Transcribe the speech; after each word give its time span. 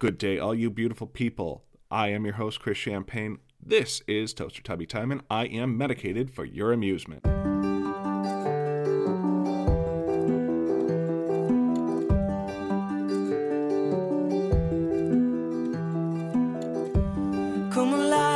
Good 0.00 0.16
day, 0.16 0.38
all 0.38 0.54
you 0.54 0.70
beautiful 0.70 1.06
people. 1.06 1.62
I 1.90 2.08
am 2.08 2.24
your 2.24 2.36
host, 2.36 2.58
Chris 2.58 2.78
Champagne. 2.78 3.36
This 3.62 4.00
is 4.08 4.32
Toaster 4.32 4.62
Tubby 4.62 4.86
Time, 4.86 5.12
and 5.12 5.20
I 5.28 5.44
am 5.44 5.76
medicated 5.76 6.30
for 6.30 6.46
your 6.46 6.72
amusement. 6.72 7.22
Come 17.70 17.92
alive 17.92 18.30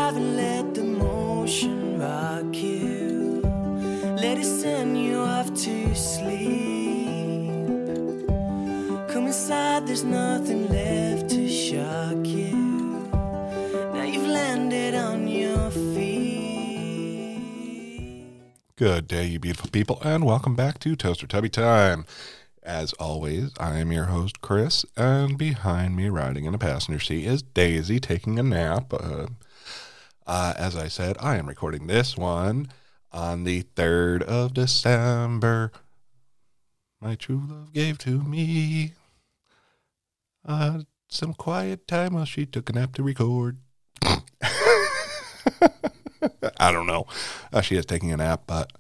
Good 18.77 19.07
day, 19.07 19.27
you 19.27 19.39
beautiful 19.39 19.71
people, 19.71 20.01
and 20.03 20.25
welcome 20.25 20.57
back 20.57 20.81
to 20.81 20.97
Toaster 20.97 21.29
Tubby 21.29 21.49
Time. 21.49 22.05
As 22.61 22.93
always, 22.95 23.53
I 23.57 23.79
am 23.79 23.93
your 23.93 24.07
host, 24.07 24.41
Chris, 24.41 24.85
and 24.97 25.39
behind 25.39 25.95
me, 25.95 26.09
riding 26.09 26.45
in 26.45 26.57
a 26.57 26.59
passenger 26.59 26.99
seat, 26.99 27.25
is 27.25 27.41
Daisy 27.41 28.01
taking 28.01 28.37
a 28.37 28.43
nap. 28.43 28.93
Uh, 28.93 29.29
uh, 30.27 30.55
as 30.57 30.75
I 30.75 30.89
said, 30.89 31.17
I 31.21 31.37
am 31.37 31.47
recording 31.47 31.87
this 31.87 32.17
one 32.17 32.67
on 33.13 33.45
the 33.45 33.63
3rd 33.77 34.23
of 34.23 34.55
December. 34.55 35.71
My 37.01 37.15
true 37.15 37.45
love 37.49 37.73
gave 37.73 37.99
to 37.99 38.25
me 38.25 38.95
uh, 40.45 40.81
some 41.09 41.33
quiet 41.33 41.87
time 41.87 42.15
while 42.15 42.25
she 42.25 42.45
took 42.45 42.69
a 42.71 42.73
nap 42.73 42.93
to 42.95 43.05
record. 43.05 43.59
I 46.65 46.73
don't 46.73 46.87
know. 46.87 47.07
Uh, 47.53 47.61
she 47.61 47.77
is 47.77 47.85
taking 47.85 48.11
a 48.11 48.17
nap, 48.17 48.45
but 48.47 48.73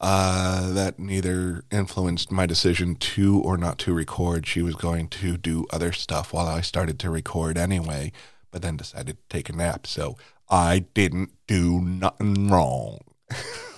uh, 0.00 0.72
that 0.72 0.98
neither 0.98 1.64
influenced 1.70 2.32
my 2.32 2.46
decision 2.46 2.96
to 2.96 3.40
or 3.40 3.56
not 3.56 3.78
to 3.78 3.94
record. 3.94 4.46
She 4.46 4.60
was 4.60 4.74
going 4.74 5.08
to 5.08 5.36
do 5.36 5.66
other 5.70 5.92
stuff 5.92 6.32
while 6.32 6.46
I 6.46 6.60
started 6.60 6.98
to 7.00 7.10
record 7.10 7.56
anyway, 7.56 8.12
but 8.50 8.62
then 8.62 8.76
decided 8.76 9.16
to 9.16 9.28
take 9.28 9.48
a 9.48 9.52
nap. 9.52 9.86
So 9.86 10.16
I 10.50 10.86
didn't 10.94 11.30
do 11.46 11.80
nothing 11.80 12.48
wrong. 12.50 12.98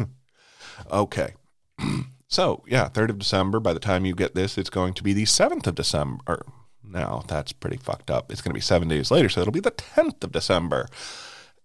okay. 0.90 1.34
so, 2.28 2.64
yeah, 2.66 2.88
3rd 2.88 3.10
of 3.10 3.18
December. 3.18 3.60
By 3.60 3.74
the 3.74 3.80
time 3.80 4.04
you 4.04 4.14
get 4.14 4.34
this, 4.34 4.58
it's 4.58 4.70
going 4.70 4.94
to 4.94 5.02
be 5.02 5.12
the 5.12 5.24
7th 5.24 5.66
of 5.66 5.74
December. 5.74 6.46
Now, 6.82 7.22
that's 7.28 7.52
pretty 7.52 7.76
fucked 7.76 8.10
up. 8.10 8.32
It's 8.32 8.40
going 8.40 8.50
to 8.50 8.54
be 8.54 8.62
seven 8.62 8.88
days 8.88 9.10
later, 9.10 9.28
so 9.28 9.42
it'll 9.42 9.52
be 9.52 9.60
the 9.60 9.70
10th 9.70 10.24
of 10.24 10.32
December. 10.32 10.88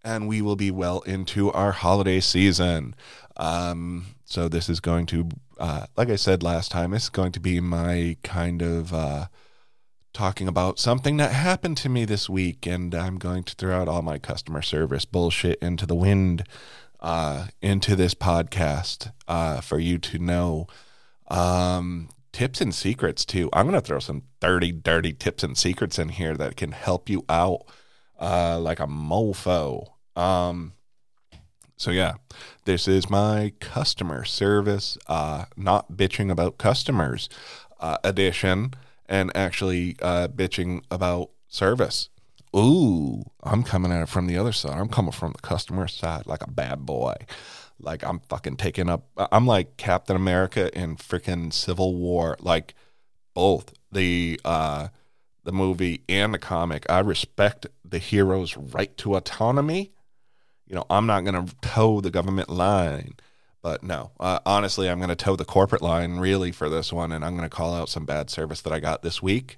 And 0.03 0.27
we 0.27 0.41
will 0.41 0.55
be 0.55 0.71
well 0.71 0.99
into 1.01 1.51
our 1.51 1.71
holiday 1.71 2.19
season. 2.19 2.95
Um, 3.37 4.07
so 4.25 4.49
this 4.49 4.67
is 4.67 4.79
going 4.79 5.05
to, 5.07 5.29
uh, 5.57 5.85
like 5.95 6.09
I 6.09 6.15
said 6.15 6.43
last 6.43 6.71
time, 6.71 6.93
it's 6.93 7.09
going 7.09 7.31
to 7.33 7.39
be 7.39 7.59
my 7.59 8.17
kind 8.23 8.61
of 8.61 8.93
uh, 8.93 9.27
talking 10.13 10.47
about 10.47 10.79
something 10.79 11.17
that 11.17 11.31
happened 11.31 11.77
to 11.77 11.89
me 11.89 12.05
this 12.05 12.29
week, 12.29 12.65
and 12.65 12.93
I'm 12.93 13.17
going 13.17 13.43
to 13.43 13.55
throw 13.55 13.79
out 13.79 13.87
all 13.87 14.01
my 14.01 14.19
customer 14.19 14.61
service 14.61 15.05
bullshit 15.05 15.59
into 15.59 15.85
the 15.85 15.95
wind, 15.95 16.47
uh, 16.99 17.47
into 17.61 17.95
this 17.95 18.13
podcast 18.13 19.11
uh, 19.27 19.61
for 19.61 19.79
you 19.79 19.97
to 19.99 20.19
know. 20.19 20.67
Um, 21.29 22.09
tips 22.31 22.61
and 22.61 22.73
secrets 22.73 23.25
too. 23.25 23.49
I'm 23.53 23.67
going 23.67 23.79
to 23.79 23.85
throw 23.85 23.99
some 23.99 24.23
dirty, 24.39 24.71
dirty 24.71 25.13
tips 25.13 25.43
and 25.43 25.57
secrets 25.57 25.97
in 25.97 26.09
here 26.09 26.35
that 26.35 26.57
can 26.57 26.71
help 26.71 27.09
you 27.09 27.25
out 27.29 27.61
uh, 28.19 28.59
like 28.59 28.79
a 28.79 28.87
mofo. 28.87 29.87
Um, 30.15 30.73
so 31.77 31.91
yeah, 31.91 32.13
this 32.65 32.87
is 32.87 33.09
my 33.09 33.53
customer 33.59 34.23
service, 34.23 34.97
uh, 35.07 35.45
not 35.57 35.93
bitching 35.93 36.31
about 36.31 36.57
customers 36.57 37.29
uh, 37.79 37.97
edition, 38.03 38.73
and 39.07 39.31
actually 39.35 39.97
uh, 40.01 40.27
bitching 40.27 40.83
about 40.89 41.31
service. 41.47 42.09
Ooh, 42.55 43.23
I'm 43.41 43.63
coming 43.63 43.91
at 43.91 44.03
it 44.03 44.09
from 44.09 44.27
the 44.27 44.37
other 44.37 44.51
side. 44.51 44.79
I'm 44.79 44.89
coming 44.89 45.11
from 45.11 45.31
the 45.33 45.41
customer 45.41 45.87
side 45.87 46.27
like 46.27 46.43
a 46.43 46.49
bad 46.49 46.85
boy. 46.85 47.15
Like 47.79 48.03
I'm 48.03 48.19
fucking 48.29 48.57
taking 48.57 48.89
up. 48.89 49.07
I'm 49.17 49.47
like 49.47 49.75
Captain 49.77 50.15
America 50.15 50.75
in 50.77 50.95
freaking 50.95 51.51
Civil 51.51 51.95
War. 51.95 52.37
Like 52.39 52.75
both 53.33 53.73
the 53.91 54.39
uh, 54.45 54.89
the 55.43 55.51
movie 55.51 56.03
and 56.07 56.33
the 56.33 56.39
comic. 56.39 56.85
I 56.89 56.99
respect 56.99 57.67
the 57.93 57.99
hero's 57.99 58.57
right 58.57 58.97
to 58.97 59.15
autonomy 59.15 59.93
you 60.67 60.75
know, 60.75 60.85
I'm 60.89 61.05
not 61.05 61.23
going 61.23 61.45
to 61.45 61.55
toe 61.61 62.01
the 62.01 62.09
government 62.09 62.49
line. 62.49 63.13
But 63.61 63.83
no, 63.83 64.11
uh, 64.19 64.39
honestly, 64.45 64.89
I'm 64.89 64.97
going 64.97 65.09
to 65.09 65.15
toe 65.15 65.35
the 65.35 65.45
corporate 65.45 65.81
line 65.81 66.17
really 66.17 66.51
for 66.51 66.67
this 66.67 66.91
one, 66.91 67.11
and 67.11 67.23
I'm 67.23 67.37
going 67.37 67.49
to 67.49 67.55
call 67.55 67.73
out 67.73 67.89
some 67.89 68.05
bad 68.05 68.29
service 68.29 68.61
that 68.61 68.73
I 68.73 68.79
got 68.79 69.03
this 69.03 69.21
week, 69.21 69.57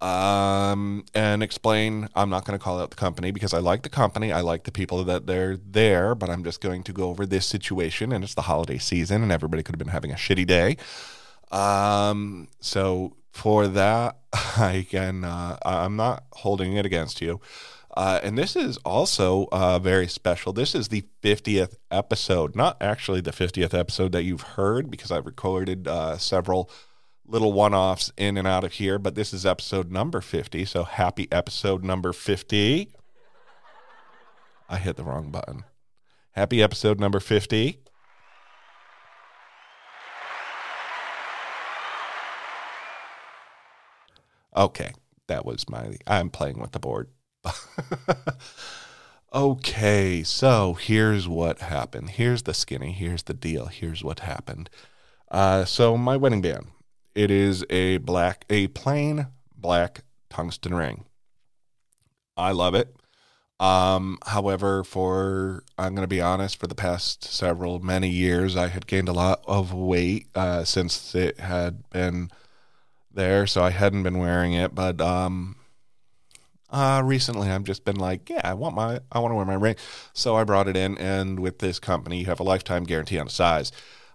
um, 0.00 1.04
and 1.12 1.42
explain. 1.42 2.08
I'm 2.14 2.30
not 2.30 2.46
going 2.46 2.58
to 2.58 2.62
call 2.62 2.80
out 2.80 2.88
the 2.90 2.96
company 2.96 3.32
because 3.32 3.52
I 3.52 3.58
like 3.58 3.82
the 3.82 3.90
company, 3.90 4.32
I 4.32 4.40
like 4.40 4.64
the 4.64 4.72
people 4.72 5.04
that 5.04 5.26
they're 5.26 5.58
there, 5.58 6.14
but 6.14 6.30
I'm 6.30 6.42
just 6.42 6.62
going 6.62 6.84
to 6.84 6.92
go 6.92 7.10
over 7.10 7.26
this 7.26 7.44
situation, 7.44 8.12
and 8.12 8.24
it's 8.24 8.34
the 8.34 8.42
holiday 8.42 8.78
season, 8.78 9.22
and 9.22 9.30
everybody 9.30 9.62
could 9.62 9.74
have 9.74 9.78
been 9.78 9.88
having 9.88 10.12
a 10.12 10.14
shitty 10.14 10.46
day. 10.46 10.78
Um, 11.50 12.48
so 12.60 13.14
for 13.34 13.66
that, 13.66 14.16
I 14.32 14.86
can. 14.88 15.24
Uh, 15.24 15.58
I'm 15.64 15.96
not 15.96 16.24
holding 16.32 16.76
it 16.76 16.86
against 16.86 17.20
you. 17.20 17.40
Uh, 17.96 18.20
and 18.22 18.38
this 18.38 18.56
is 18.56 18.76
also 18.78 19.48
uh, 19.52 19.78
very 19.78 20.08
special. 20.08 20.52
This 20.52 20.74
is 20.74 20.88
the 20.88 21.04
50th 21.22 21.74
episode, 21.90 22.56
not 22.56 22.76
actually 22.80 23.20
the 23.20 23.32
50th 23.32 23.74
episode 23.74 24.12
that 24.12 24.22
you've 24.22 24.42
heard 24.42 24.90
because 24.90 25.10
I've 25.12 25.26
recorded 25.26 25.86
uh, 25.86 26.16
several 26.16 26.70
little 27.26 27.52
one 27.52 27.74
offs 27.74 28.12
in 28.16 28.36
and 28.36 28.46
out 28.46 28.64
of 28.64 28.72
here, 28.72 28.98
but 28.98 29.14
this 29.14 29.32
is 29.32 29.44
episode 29.46 29.90
number 29.90 30.20
50. 30.20 30.64
So 30.64 30.84
happy 30.84 31.28
episode 31.30 31.84
number 31.84 32.12
50. 32.12 32.88
I 34.68 34.76
hit 34.76 34.96
the 34.96 35.04
wrong 35.04 35.30
button. 35.30 35.64
Happy 36.32 36.62
episode 36.62 36.98
number 36.98 37.20
50. 37.20 37.83
Okay, 44.56 44.92
that 45.26 45.44
was 45.44 45.68
my. 45.68 45.96
I'm 46.06 46.30
playing 46.30 46.60
with 46.60 46.72
the 46.72 46.78
board. 46.78 47.08
okay, 49.34 50.22
so 50.22 50.74
here's 50.74 51.28
what 51.28 51.60
happened. 51.60 52.10
Here's 52.10 52.42
the 52.42 52.54
skinny. 52.54 52.92
Here's 52.92 53.24
the 53.24 53.34
deal. 53.34 53.66
Here's 53.66 54.04
what 54.04 54.20
happened. 54.20 54.70
Uh, 55.30 55.64
so 55.64 55.96
my 55.96 56.16
wedding 56.16 56.42
band, 56.42 56.68
it 57.14 57.30
is 57.30 57.64
a 57.70 57.98
black, 57.98 58.44
a 58.48 58.68
plain 58.68 59.26
black 59.56 60.02
tungsten 60.30 60.74
ring. 60.74 61.04
I 62.36 62.52
love 62.52 62.74
it. 62.74 62.94
Um, 63.60 64.18
however, 64.26 64.84
for 64.84 65.64
I'm 65.78 65.94
going 65.94 66.04
to 66.04 66.08
be 66.08 66.20
honest, 66.20 66.58
for 66.58 66.66
the 66.66 66.74
past 66.74 67.24
several 67.24 67.78
many 67.78 68.08
years, 68.08 68.56
I 68.56 68.68
had 68.68 68.86
gained 68.86 69.08
a 69.08 69.12
lot 69.12 69.42
of 69.46 69.72
weight 69.72 70.28
uh, 70.34 70.64
since 70.64 71.14
it 71.14 71.40
had 71.40 71.88
been 71.90 72.30
there, 73.14 73.46
so 73.46 73.62
I 73.62 73.70
hadn't 73.70 74.02
been 74.02 74.18
wearing 74.18 74.52
it. 74.54 74.74
But 74.74 75.00
um, 75.00 75.56
uh, 76.70 77.02
recently, 77.04 77.50
I've 77.50 77.64
just 77.64 77.84
been 77.84 77.96
like, 77.96 78.28
yeah, 78.28 78.40
I 78.44 78.54
want 78.54 78.74
my, 78.74 79.00
I 79.12 79.20
want 79.20 79.32
to 79.32 79.36
wear 79.36 79.44
my 79.44 79.54
ring. 79.54 79.76
So 80.12 80.36
I 80.36 80.44
brought 80.44 80.68
it 80.68 80.76
in, 80.76 80.98
and 80.98 81.40
with 81.40 81.58
this 81.58 81.78
company, 81.78 82.18
you 82.18 82.26
have 82.26 82.40
a 82.40 82.44
lifetime 82.44 82.84
guarantee 82.84 83.18
on 83.18 83.28
size. 83.28 83.72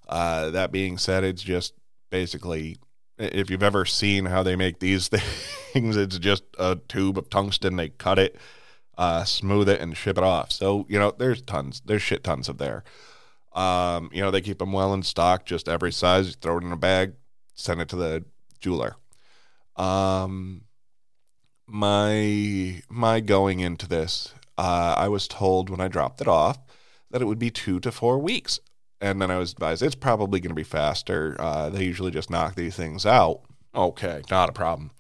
Uh, 0.08 0.50
that 0.50 0.72
being 0.72 0.98
said, 0.98 1.24
it's 1.24 1.42
just 1.42 1.74
basically, 2.10 2.78
if 3.18 3.50
you've 3.50 3.64
ever 3.64 3.86
seen 3.86 4.26
how 4.26 4.44
they 4.44 4.56
make 4.56 4.80
these 4.80 5.08
things, 5.74 5.96
it's 5.96 6.18
just 6.18 6.44
a 6.58 6.78
tube 6.88 7.18
of 7.18 7.30
tungsten. 7.30 7.76
They 7.76 7.90
cut 7.90 8.20
it, 8.20 8.36
uh, 8.98 9.24
smooth 9.24 9.70
it, 9.70 9.80
and 9.80 9.96
ship 9.96 10.18
it 10.18 10.24
off. 10.24 10.52
So 10.52 10.86
you 10.90 11.00
know, 11.00 11.14
there's 11.18 11.42
tons, 11.42 11.82
there's 11.86 12.02
shit 12.02 12.24
tons 12.24 12.50
of 12.50 12.58
there. 12.58 12.84
Um, 13.54 14.10
you 14.14 14.22
know, 14.22 14.32
they 14.32 14.42
keep 14.42 14.60
them 14.60 14.74
well 14.74 14.94
in 14.94 15.04
stock, 15.04 15.46
just 15.46 15.68
every 15.70 15.92
size. 15.92 16.28
You 16.28 16.34
throw 16.34 16.58
it 16.58 16.64
in 16.64 16.72
a 16.72 16.78
bag, 16.78 17.14
send 17.54 17.82
it 17.82 17.90
to 17.90 17.96
the 17.96 18.26
jeweler. 18.60 18.96
Um, 19.76 20.64
my 21.68 22.82
my 22.90 23.20
going 23.20 23.60
into 23.60 23.88
this, 23.88 24.34
uh, 24.58 24.96
I 24.98 25.08
was 25.08 25.28
told 25.28 25.70
when 25.70 25.80
I 25.80 25.88
dropped 25.88 26.22
it 26.22 26.28
off 26.28 26.60
that 27.12 27.22
it 27.22 27.26
would 27.26 27.40
be 27.40 27.52
two 27.52 27.80
to 27.82 27.92
four 27.92 28.20
weeks, 28.20 28.60
and 29.00 29.22
then 29.22 29.32
I 29.32 29.38
was 29.38 29.52
advised 29.54 29.82
it's 29.82 29.96
probably 29.96 30.40
going 30.40 30.50
to 30.50 30.56
be 30.56 30.64
faster. 30.64 31.36
Uh, 31.40 31.70
they 31.70 31.84
usually 31.84 32.12
just 32.12 32.30
knock 32.30 32.56
these 32.56 32.76
things 32.76 33.06
out. 33.06 33.42
Okay, 33.74 34.22
not 34.30 34.50
a 34.50 34.54
problem. 34.54 34.92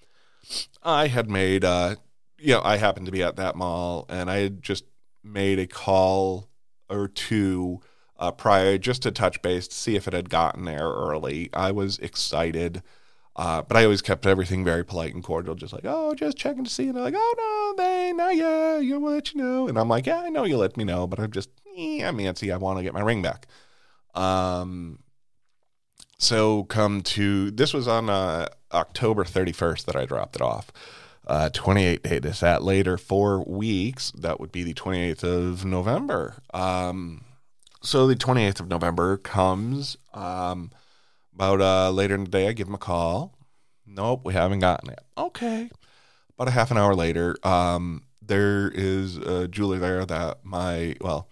I 0.84 1.08
had 1.08 1.30
made, 1.30 1.66
uh, 1.66 1.96
you 2.38 2.54
know, 2.54 2.62
I 2.64 2.78
happened 2.78 3.08
to 3.08 3.12
be 3.12 3.24
at 3.24 3.36
that 3.36 3.56
mall, 3.56 4.06
and 4.10 4.30
I 4.30 4.38
had 4.38 4.62
just 4.62 4.86
made 5.24 5.60
a 5.60 5.68
call 5.68 6.50
or 6.90 7.08
two 7.08 7.82
uh, 8.18 8.32
prior 8.32 8.78
just 8.78 9.04
to 9.04 9.12
touch 9.12 9.42
base 9.42 9.68
to 9.68 9.76
see 9.76 9.96
if 9.96 10.08
it 10.08 10.14
had 10.14 10.30
gotten 10.30 10.66
there 10.66 10.88
early. 10.88 11.50
I 11.54 11.72
was 11.72 11.98
excited. 12.00 12.84
Uh, 13.40 13.62
but 13.62 13.78
I 13.78 13.86
always 13.86 14.02
kept 14.02 14.26
everything 14.26 14.66
very 14.66 14.84
polite 14.84 15.14
and 15.14 15.24
cordial, 15.24 15.56
just 15.56 15.72
like, 15.72 15.86
oh, 15.86 16.14
just 16.14 16.36
checking 16.36 16.66
to 16.66 16.70
see. 16.70 16.88
And 16.88 16.96
they're 16.98 17.06
like, 17.06 17.14
oh, 17.16 17.74
no, 17.78 17.82
they, 17.82 18.12
not 18.12 18.36
yet. 18.36 18.84
You'll 18.84 19.02
let 19.02 19.34
you 19.34 19.42
know. 19.42 19.70
And 19.70 19.80
I'm 19.80 19.88
like, 19.88 20.08
yeah, 20.08 20.20
I 20.20 20.28
know 20.28 20.44
you'll 20.44 20.60
let 20.60 20.76
me 20.76 20.84
know, 20.84 21.08
but 21.08 21.22
I'm 21.22 21.32
just, 21.32 21.48
eh, 21.78 22.06
I'm 22.06 22.18
antsy. 22.18 22.52
I 22.52 22.58
want 22.58 22.80
to 22.80 22.84
get 22.84 22.94
my 22.94 23.00
ring 23.00 23.22
back. 23.22 23.48
Um, 24.14 25.00
so 26.18 26.66
come 26.66 27.00
to, 27.00 27.50
this 27.52 27.74
was 27.74 27.88
on 27.88 28.10
uh, 28.10 28.50
October 28.74 29.24
31st 29.24 29.86
that 29.86 29.96
I 29.96 30.04
dropped 30.04 30.36
it 30.36 30.42
off. 30.42 30.70
Uh, 31.26 31.50
28 31.54 32.04
days 32.22 32.42
that 32.42 32.62
later, 32.62 32.98
four 32.98 33.46
weeks, 33.46 34.12
that 34.18 34.42
would 34.42 34.52
be 34.52 34.64
the 34.64 34.74
28th 34.74 35.24
of 35.24 35.64
November. 35.64 36.44
Um, 36.54 37.24
so 37.82 38.06
the 38.06 38.16
28th 38.16 38.60
of 38.60 38.68
November 38.68 39.16
comes. 39.16 39.96
Um, 40.14 40.72
about 41.40 41.62
uh, 41.62 41.90
later 41.90 42.16
in 42.16 42.26
the 42.26 42.30
day, 42.30 42.50
I 42.50 42.52
give 42.52 42.68
him 42.68 42.74
a 42.74 42.80
call. 42.80 43.34
Nope, 43.88 44.26
we 44.26 44.34
haven't 44.34 44.60
gotten 44.60 44.90
it. 44.90 45.00
Okay. 45.18 45.70
About 46.36 46.50
a 46.50 46.52
half 46.52 46.70
an 46.70 46.78
hour 46.78 46.94
later, 46.94 47.38
um, 47.44 48.04
there 48.22 48.70
is 48.70 49.16
a 49.16 49.48
jeweler 49.48 49.80
there 49.80 50.06
that 50.06 50.40
my, 50.44 50.98
well, 51.00 51.30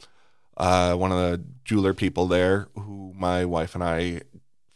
uh, 0.55 0.93
one 0.93 1.11
of 1.11 1.17
the 1.17 1.43
jeweler 1.65 1.93
people 1.93 2.25
there 2.25 2.69
who 2.75 3.13
my 3.17 3.43
wife 3.43 3.75
and 3.75 3.83
I 3.83 4.21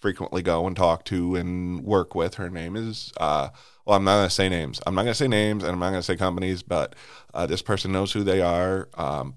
frequently 0.01 0.41
go 0.41 0.67
and 0.67 0.75
talk 0.75 1.05
to 1.05 1.35
and 1.35 1.81
work 1.81 2.13
with. 2.13 2.35
Her 2.35 2.49
name 2.49 2.75
is, 2.75 3.13
uh, 3.15 3.51
well, 3.85 3.95
I'm 3.95 4.03
not 4.03 4.17
going 4.17 4.27
to 4.27 4.35
say 4.35 4.49
names. 4.49 4.81
I'm 4.85 4.95
not 4.95 5.03
going 5.03 5.13
to 5.13 5.17
say 5.17 5.29
names 5.29 5.63
and 5.63 5.71
I'm 5.71 5.79
not 5.79 5.91
going 5.91 6.01
to 6.01 6.05
say 6.05 6.17
companies, 6.17 6.61
but 6.61 6.93
uh, 7.33 7.45
this 7.45 7.61
person 7.61 7.93
knows 7.93 8.11
who 8.11 8.25
they 8.25 8.41
are. 8.41 8.89
Um, 8.95 9.35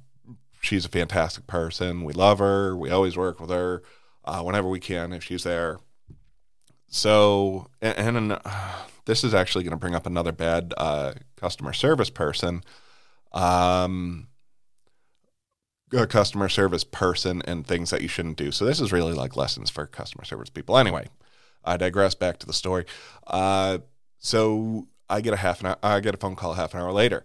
she's 0.60 0.86
a 0.86 0.88
fantastic 0.88 1.46
person. 1.46 2.02
We 2.02 2.14
love 2.14 2.40
her. 2.40 2.76
We 2.76 2.90
always 2.90 3.16
work 3.16 3.38
with 3.38 3.50
her 3.50 3.84
uh, 4.24 4.42
whenever 4.42 4.68
we 4.68 4.80
can 4.80 5.12
if 5.12 5.22
she's 5.22 5.44
there. 5.44 5.78
So, 6.94 7.66
and, 7.82 8.16
and 8.16 8.32
uh, 8.32 8.38
this 9.04 9.24
is 9.24 9.34
actually 9.34 9.64
going 9.64 9.72
to 9.72 9.76
bring 9.76 9.96
up 9.96 10.06
another 10.06 10.30
bad 10.30 10.72
uh, 10.78 11.14
customer 11.36 11.72
service 11.72 12.08
person. 12.08 12.62
Um, 13.32 14.28
a 15.92 16.06
customer 16.06 16.48
service 16.48 16.84
person 16.84 17.42
and 17.46 17.66
things 17.66 17.90
that 17.90 18.00
you 18.00 18.08
shouldn't 18.08 18.36
do. 18.36 18.50
So 18.50 18.64
this 18.64 18.80
is 18.80 18.92
really 18.92 19.12
like 19.12 19.36
lessons 19.36 19.70
for 19.70 19.86
customer 19.86 20.24
service 20.24 20.50
people. 20.50 20.78
Anyway, 20.78 21.08
I 21.64 21.76
digress 21.76 22.14
back 22.14 22.38
to 22.38 22.46
the 22.46 22.52
story. 22.52 22.84
Uh, 23.26 23.78
so 24.18 24.86
I 25.08 25.20
get 25.20 25.34
a 25.34 25.36
half 25.36 25.60
an 25.60 25.66
hour, 25.66 25.78
I 25.82 26.00
get 26.00 26.14
a 26.14 26.18
phone 26.18 26.36
call 26.36 26.54
half 26.54 26.74
an 26.74 26.80
hour 26.80 26.92
later. 26.92 27.24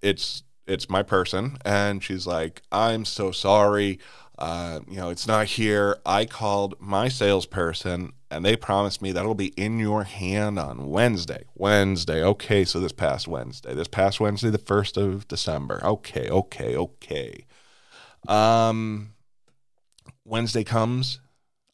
It's 0.00 0.44
it's 0.66 0.88
my 0.90 1.02
person, 1.02 1.56
and 1.64 2.04
she's 2.04 2.26
like, 2.26 2.62
"I'm 2.70 3.04
so 3.04 3.32
sorry. 3.32 3.98
Uh, 4.38 4.80
you 4.88 4.96
know, 4.96 5.10
it's 5.10 5.26
not 5.26 5.46
here. 5.46 5.98
I 6.06 6.24
called 6.24 6.76
my 6.78 7.08
salesperson 7.08 8.12
and 8.30 8.44
they 8.44 8.56
promised 8.56 9.02
me 9.02 9.10
that 9.10 9.20
it'll 9.20 9.34
be 9.34 9.52
in 9.56 9.78
your 9.80 10.04
hand 10.04 10.58
on 10.58 10.88
Wednesday. 10.88 11.44
Wednesday. 11.56 12.22
Okay, 12.22 12.64
so 12.64 12.78
this 12.78 12.92
past 12.92 13.26
Wednesday. 13.26 13.74
This 13.74 13.88
past 13.88 14.20
Wednesday, 14.20 14.50
the 14.50 14.58
1st 14.58 14.96
of 14.96 15.26
December. 15.28 15.80
Okay, 15.84 16.28
okay, 16.28 16.76
okay. 16.76 17.46
Um 18.28 19.14
Wednesday 20.24 20.62
comes. 20.62 21.20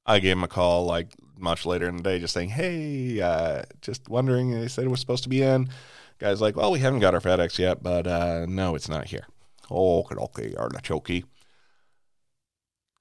I 0.06 0.18
gave 0.20 0.36
him 0.36 0.44
a 0.44 0.48
call 0.48 0.86
like 0.86 1.12
much 1.36 1.66
later 1.66 1.88
in 1.88 1.96
the 1.96 2.02
day 2.02 2.18
just 2.18 2.32
saying, 2.34 2.50
"Hey, 2.50 3.20
uh 3.20 3.62
just 3.80 4.08
wondering, 4.08 4.52
they 4.52 4.68
said 4.68 4.84
it 4.84 4.90
was 4.90 5.00
supposed 5.00 5.24
to 5.24 5.28
be 5.28 5.42
in." 5.42 5.68
Guy's 6.18 6.40
like, 6.40 6.56
"Well, 6.56 6.70
we 6.70 6.78
haven't 6.78 7.00
got 7.00 7.14
our 7.14 7.20
FedEx 7.20 7.58
yet, 7.58 7.82
but 7.82 8.06
uh 8.06 8.46
no, 8.48 8.74
it's 8.74 8.88
not 8.88 9.08
here." 9.08 9.26
Okay, 9.70 10.14
okay, 10.14 10.54
artichoke. 10.56 11.24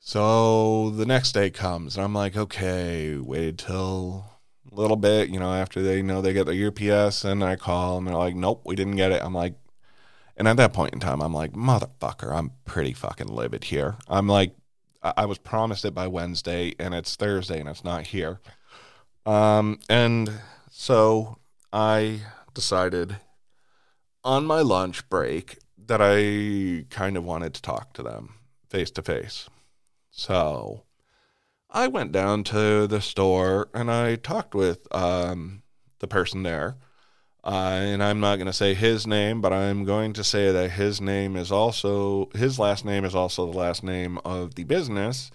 So 0.06 0.90
the 0.90 1.06
next 1.06 1.32
day 1.32 1.50
comes, 1.50 1.96
and 1.96 2.04
I'm 2.04 2.14
like, 2.14 2.36
okay, 2.36 3.16
wait 3.16 3.58
till 3.58 4.26
a 4.70 4.76
little 4.76 4.98
bit, 4.98 5.30
you 5.30 5.40
know, 5.40 5.54
after 5.54 5.82
they 5.82 6.02
know 6.02 6.22
they 6.22 6.34
get 6.34 6.46
their 6.46 6.68
UPS, 6.68 7.24
and 7.24 7.42
I 7.42 7.56
call, 7.56 8.00
and 8.00 8.08
they're 8.08 8.14
like, 8.14 8.36
nope, 8.36 8.64
we 8.66 8.76
didn't 8.76 8.98
get 8.98 9.14
it. 9.14 9.24
I'm 9.24 9.34
like, 9.34 9.54
and 10.36 10.46
at 10.46 10.58
that 10.58 10.74
point 10.74 10.94
in 10.94 11.00
time, 11.00 11.22
I'm 11.22 11.34
like, 11.34 11.54
motherfucker, 11.54 12.36
I'm 12.36 12.52
pretty 12.66 12.92
fucking 12.92 13.30
livid 13.30 13.64
here. 13.64 13.96
I'm 14.10 14.28
like, 14.28 14.54
I, 15.02 15.14
I 15.18 15.26
was 15.26 15.38
promised 15.38 15.86
it 15.86 15.94
by 15.94 16.08
Wednesday, 16.08 16.76
and 16.78 16.94
it's 16.94 17.16
Thursday, 17.16 17.62
and 17.62 17.70
it's 17.70 17.86
not 17.86 18.08
here. 18.08 18.42
Um, 19.26 19.80
and 19.88 20.30
so 20.70 21.38
I 21.72 22.20
decided 22.54 23.16
on 24.26 24.46
my 24.46 24.60
lunch 24.60 25.08
break 25.08 25.60
that 25.78 26.02
I 26.02 26.88
kind 26.94 27.16
of 27.16 27.24
wanted 27.24 27.54
to 27.54 27.62
talk 27.62 27.94
to 27.94 28.04
them 28.04 28.34
face 28.68 28.92
to 28.92 29.02
face. 29.02 29.48
So 30.16 30.84
I 31.72 31.88
went 31.88 32.12
down 32.12 32.44
to 32.46 32.86
the 32.86 33.02
store 33.02 33.70
and 33.74 33.90
I 33.90 34.16
talked 34.16 34.54
with 34.54 34.88
um, 34.96 35.64
the 36.00 36.08
person 36.08 36.44
there. 36.44 36.78
Uh, 37.44 37.80
and 37.82 38.02
I'm 38.02 38.22
not 38.22 38.38
going 38.38 38.48
to 38.48 38.54
say 38.54 38.74
his 38.74 39.06
name, 39.06 39.42
but 39.42 39.52
I'm 39.52 39.84
going 39.84 40.14
to 40.14 40.24
say 40.24 40.52
that 40.52 40.72
his 40.72 41.02
name 41.02 41.36
is 41.36 41.52
also 41.52 42.30
his 42.36 42.58
last 42.58 42.86
name 42.86 43.04
is 43.04 43.16
also 43.16 43.52
the 43.52 43.58
last 43.58 43.84
name 43.84 44.18
of 44.24 44.56
the 44.56 44.64
business. 44.64 45.30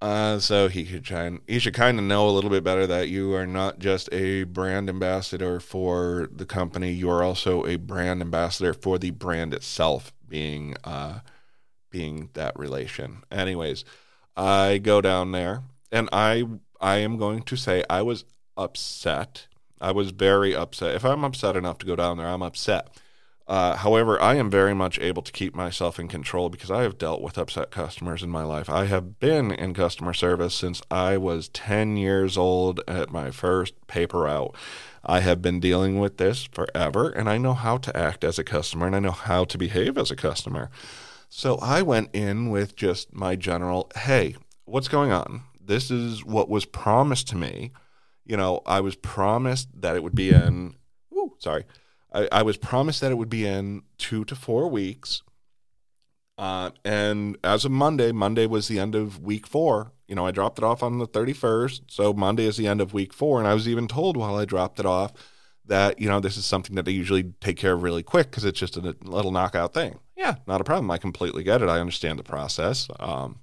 Uh, 0.00 0.38
so 0.38 0.68
he 0.68 0.84
should 0.84 1.08
and, 1.10 1.40
he 1.46 1.58
should 1.58 1.74
kind 1.74 1.98
of 1.98 2.04
know 2.04 2.28
a 2.28 2.32
little 2.32 2.50
bit 2.50 2.64
better 2.64 2.86
that 2.86 3.08
you 3.08 3.34
are 3.34 3.46
not 3.46 3.78
just 3.78 4.08
a 4.10 4.44
brand 4.44 4.88
ambassador 4.88 5.60
for 5.60 6.28
the 6.32 6.46
company, 6.46 6.92
you 6.92 7.10
are 7.10 7.22
also 7.22 7.66
a 7.66 7.76
brand 7.76 8.20
ambassador 8.20 8.72
for 8.72 8.98
the 8.98 9.10
brand 9.10 9.52
itself, 9.52 10.12
being 10.28 10.76
uh, 10.82 11.18
being 11.90 12.30
that 12.34 12.58
relation. 12.58 13.22
Anyways, 13.30 13.84
I 14.36 14.78
go 14.78 15.00
down 15.00 15.32
there 15.32 15.62
and 15.90 16.08
I 16.12 16.44
I 16.80 16.98
am 16.98 17.18
going 17.18 17.42
to 17.42 17.56
say 17.56 17.82
I 17.90 18.02
was 18.02 18.24
upset. 18.56 19.46
I 19.80 19.92
was 19.92 20.10
very 20.10 20.54
upset. 20.54 20.94
If 20.94 21.04
I'm 21.04 21.24
upset 21.24 21.56
enough 21.56 21.78
to 21.78 21.86
go 21.86 21.96
down 21.96 22.18
there, 22.18 22.26
I'm 22.26 22.42
upset. 22.42 22.88
Uh, 23.48 23.76
however, 23.76 24.20
I 24.20 24.34
am 24.34 24.50
very 24.50 24.74
much 24.74 24.98
able 25.00 25.22
to 25.22 25.32
keep 25.32 25.54
myself 25.54 25.98
in 25.98 26.06
control 26.06 26.50
because 26.50 26.70
I 26.70 26.82
have 26.82 26.98
dealt 26.98 27.22
with 27.22 27.38
upset 27.38 27.70
customers 27.70 28.22
in 28.22 28.28
my 28.28 28.42
life. 28.44 28.68
I 28.68 28.84
have 28.84 29.18
been 29.18 29.50
in 29.50 29.72
customer 29.72 30.12
service 30.12 30.54
since 30.54 30.82
I 30.90 31.16
was 31.16 31.48
10 31.48 31.96
years 31.96 32.36
old 32.36 32.82
at 32.86 33.10
my 33.10 33.30
first 33.30 33.86
paper 33.86 34.28
out. 34.28 34.54
I 35.02 35.20
have 35.20 35.40
been 35.40 35.60
dealing 35.60 35.98
with 35.98 36.18
this 36.18 36.44
forever, 36.44 37.08
and 37.08 37.26
I 37.26 37.38
know 37.38 37.54
how 37.54 37.78
to 37.78 37.96
act 37.96 38.22
as 38.22 38.38
a 38.38 38.44
customer 38.44 38.86
and 38.86 38.94
I 38.94 39.00
know 39.00 39.12
how 39.12 39.44
to 39.44 39.56
behave 39.56 39.96
as 39.96 40.10
a 40.10 40.16
customer. 40.16 40.70
So 41.28 41.56
I 41.56 41.82
went 41.82 42.14
in 42.14 42.50
with 42.50 42.74
just 42.74 43.14
my 43.14 43.36
general, 43.36 43.90
hey, 43.94 44.36
what's 44.64 44.88
going 44.88 45.12
on? 45.12 45.42
This 45.60 45.90
is 45.90 46.24
what 46.24 46.48
was 46.48 46.64
promised 46.64 47.28
to 47.28 47.36
me. 47.36 47.72
You 48.24 48.36
know, 48.36 48.62
I 48.66 48.80
was 48.80 48.96
promised 48.96 49.68
that 49.80 49.96
it 49.96 50.02
would 50.02 50.14
be 50.14 50.30
in, 50.30 50.76
ooh, 51.12 51.34
sorry. 51.38 51.64
I, 52.12 52.28
I 52.32 52.42
was 52.42 52.56
promised 52.56 53.00
that 53.02 53.12
it 53.12 53.16
would 53.16 53.28
be 53.28 53.46
in 53.46 53.82
two 53.98 54.24
to 54.26 54.34
four 54.34 54.68
weeks. 54.68 55.22
Uh, 56.38 56.70
and 56.84 57.36
as 57.44 57.64
of 57.64 57.72
Monday, 57.72 58.12
Monday 58.12 58.46
was 58.46 58.68
the 58.68 58.78
end 58.78 58.94
of 58.94 59.20
week 59.20 59.46
four. 59.46 59.92
You 60.06 60.14
know, 60.14 60.24
I 60.24 60.30
dropped 60.30 60.58
it 60.58 60.64
off 60.64 60.82
on 60.82 60.98
the 60.98 61.06
31st. 61.06 61.82
So 61.88 62.14
Monday 62.14 62.46
is 62.46 62.56
the 62.56 62.66
end 62.66 62.80
of 62.80 62.94
week 62.94 63.12
four. 63.12 63.38
And 63.38 63.48
I 63.48 63.54
was 63.54 63.68
even 63.68 63.88
told 63.88 64.16
while 64.16 64.36
I 64.36 64.44
dropped 64.46 64.80
it 64.80 64.86
off 64.86 65.12
that, 65.66 66.00
you 66.00 66.08
know, 66.08 66.20
this 66.20 66.38
is 66.38 66.46
something 66.46 66.76
that 66.76 66.86
they 66.86 66.92
usually 66.92 67.34
take 67.40 67.58
care 67.58 67.74
of 67.74 67.82
really 67.82 68.02
quick 68.02 68.30
because 68.30 68.44
it's 68.44 68.58
just 68.58 68.76
a 68.76 68.96
little 69.02 69.32
knockout 69.32 69.74
thing. 69.74 69.98
Yeah, 70.18 70.34
not 70.48 70.60
a 70.60 70.64
problem. 70.64 70.90
I 70.90 70.98
completely 70.98 71.44
get 71.44 71.62
it. 71.62 71.68
I 71.68 71.78
understand 71.78 72.18
the 72.18 72.24
process. 72.24 72.88
Um, 72.98 73.38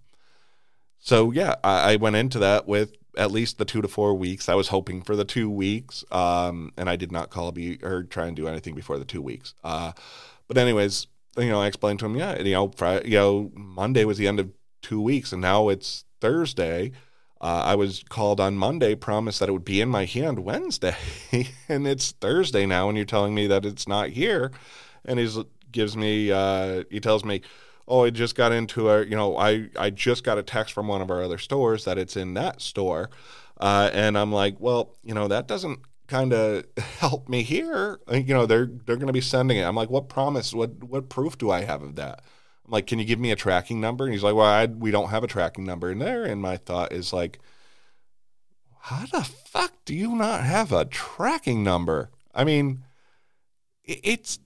so 1.00 1.32
yeah, 1.32 1.56
I, 1.64 1.94
I, 1.94 1.96
went 1.96 2.18
into 2.18 2.38
that 2.40 2.68
with 2.68 2.92
at 3.18 3.32
least 3.32 3.58
the 3.58 3.64
two 3.64 3.82
to 3.82 3.88
four 3.88 4.14
weeks. 4.14 4.50
I 4.50 4.56
was 4.56 4.68
hoping 4.68 5.02
for 5.02 5.16
the 5.16 5.24
two 5.24 5.50
weeks, 5.50 6.04
um, 6.12 6.74
and 6.76 6.90
I 6.90 6.98
did 6.98 7.14
not 7.14 7.30
call 7.30 7.54
be 7.54 7.80
or 7.82 8.04
try 8.04 8.28
and 8.28 8.36
do 8.36 8.50
anything 8.50 8.76
before 8.76 9.00
the 9.00 9.06
two 9.06 9.22
weeks. 9.22 9.54
Uh, 9.64 9.94
but 10.50 10.58
anyways, 10.58 11.08
you 11.38 11.48
know, 11.48 11.62
I 11.62 11.68
explained 11.68 12.00
to 12.00 12.08
him, 12.08 12.18
yeah, 12.18 12.42
you 12.42 12.52
know, 12.52 12.70
Friday, 12.76 13.10
you 13.10 13.18
know, 13.18 13.52
Monday 13.54 14.04
was 14.04 14.18
the 14.18 14.28
end 14.28 14.42
of 14.42 14.52
two 14.82 15.00
weeks, 15.00 15.32
and 15.32 15.42
now 15.42 15.70
it's 15.70 16.04
Thursday. 16.20 16.92
Uh, 17.40 17.64
I 17.66 17.76
was 17.76 18.04
called 18.10 18.42
on 18.42 18.58
Monday, 18.58 18.96
promised 18.96 19.40
that 19.40 19.48
it 19.48 19.54
would 19.54 19.64
be 19.64 19.80
in 19.80 19.88
my 19.88 20.04
hand 20.04 20.40
Wednesday, 20.40 20.98
and 21.70 21.88
it's 21.88 22.12
Thursday 22.12 22.66
now, 22.66 22.90
and 22.90 22.98
you're 22.98 23.06
telling 23.06 23.34
me 23.34 23.48
that 23.48 23.66
it's 23.66 23.88
not 23.88 24.10
here. 24.10 24.52
And 25.06 25.20
he's 25.20 25.38
gives 25.76 25.96
me 25.96 26.32
uh, 26.32 26.84
he 26.90 27.00
tells 27.00 27.24
me 27.24 27.42
oh 27.88 28.06
i 28.06 28.10
just 28.10 28.34
got 28.34 28.52
into 28.52 28.90
a 28.90 29.04
you 29.04 29.16
know 29.16 29.38
i 29.38 29.70
i 29.78 29.92
just 29.92 30.24
got 30.24 30.40
a 30.40 30.44
text 30.44 30.74
from 30.74 30.88
one 30.88 31.02
of 31.02 31.12
our 31.12 31.24
other 31.24 31.38
stores 31.38 31.86
that 31.86 32.00
it's 32.00 32.18
in 32.18 32.34
that 32.34 32.62
store. 32.62 33.12
Uh, 33.58 33.90
and 33.94 34.18
i'm 34.18 34.32
like 34.32 34.56
well 34.60 34.96
you 35.04 35.14
know 35.14 35.28
that 35.28 35.48
doesn't 35.48 35.80
kind 36.08 36.34
of 36.34 36.66
help 36.78 37.30
me 37.30 37.44
here. 37.44 38.00
You 38.12 38.34
know 38.34 38.46
they're 38.46 38.70
they're 38.86 38.98
going 38.98 39.08
to 39.08 39.14
be 39.14 39.22
sending 39.22 39.58
it. 39.58 39.64
I'm 39.64 39.76
like 39.76 39.90
what 39.90 40.10
promise 40.10 40.54
what 40.54 40.84
what 40.84 41.10
proof 41.10 41.38
do 41.38 41.52
i 41.52 41.62
have 41.62 41.82
of 41.82 41.96
that? 41.96 42.24
I'm 42.66 42.72
like 42.72 42.88
can 42.88 43.00
you 43.00 43.06
give 43.06 43.20
me 43.20 43.32
a 43.32 43.36
tracking 43.36 43.82
number? 43.82 44.06
And 44.06 44.14
he's 44.14 44.24
like 44.24 44.36
well 44.36 44.46
I, 44.46 44.66
we 44.66 44.92
don't 44.92 45.10
have 45.10 45.24
a 45.24 45.28
tracking 45.28 45.66
number 45.66 45.92
in 45.92 46.00
there. 46.00 46.24
And 46.24 46.42
my 46.42 46.58
thought 46.58 46.92
is 46.92 47.14
like 47.14 47.40
how 48.82 49.06
the 49.08 49.24
fuck 49.24 49.74
do 49.86 49.96
you 49.96 50.16
not 50.16 50.44
have 50.44 50.72
a 50.72 50.86
tracking 50.86 51.64
number? 51.64 52.12
I 52.34 52.44
mean 52.44 52.84
it's 53.84 54.40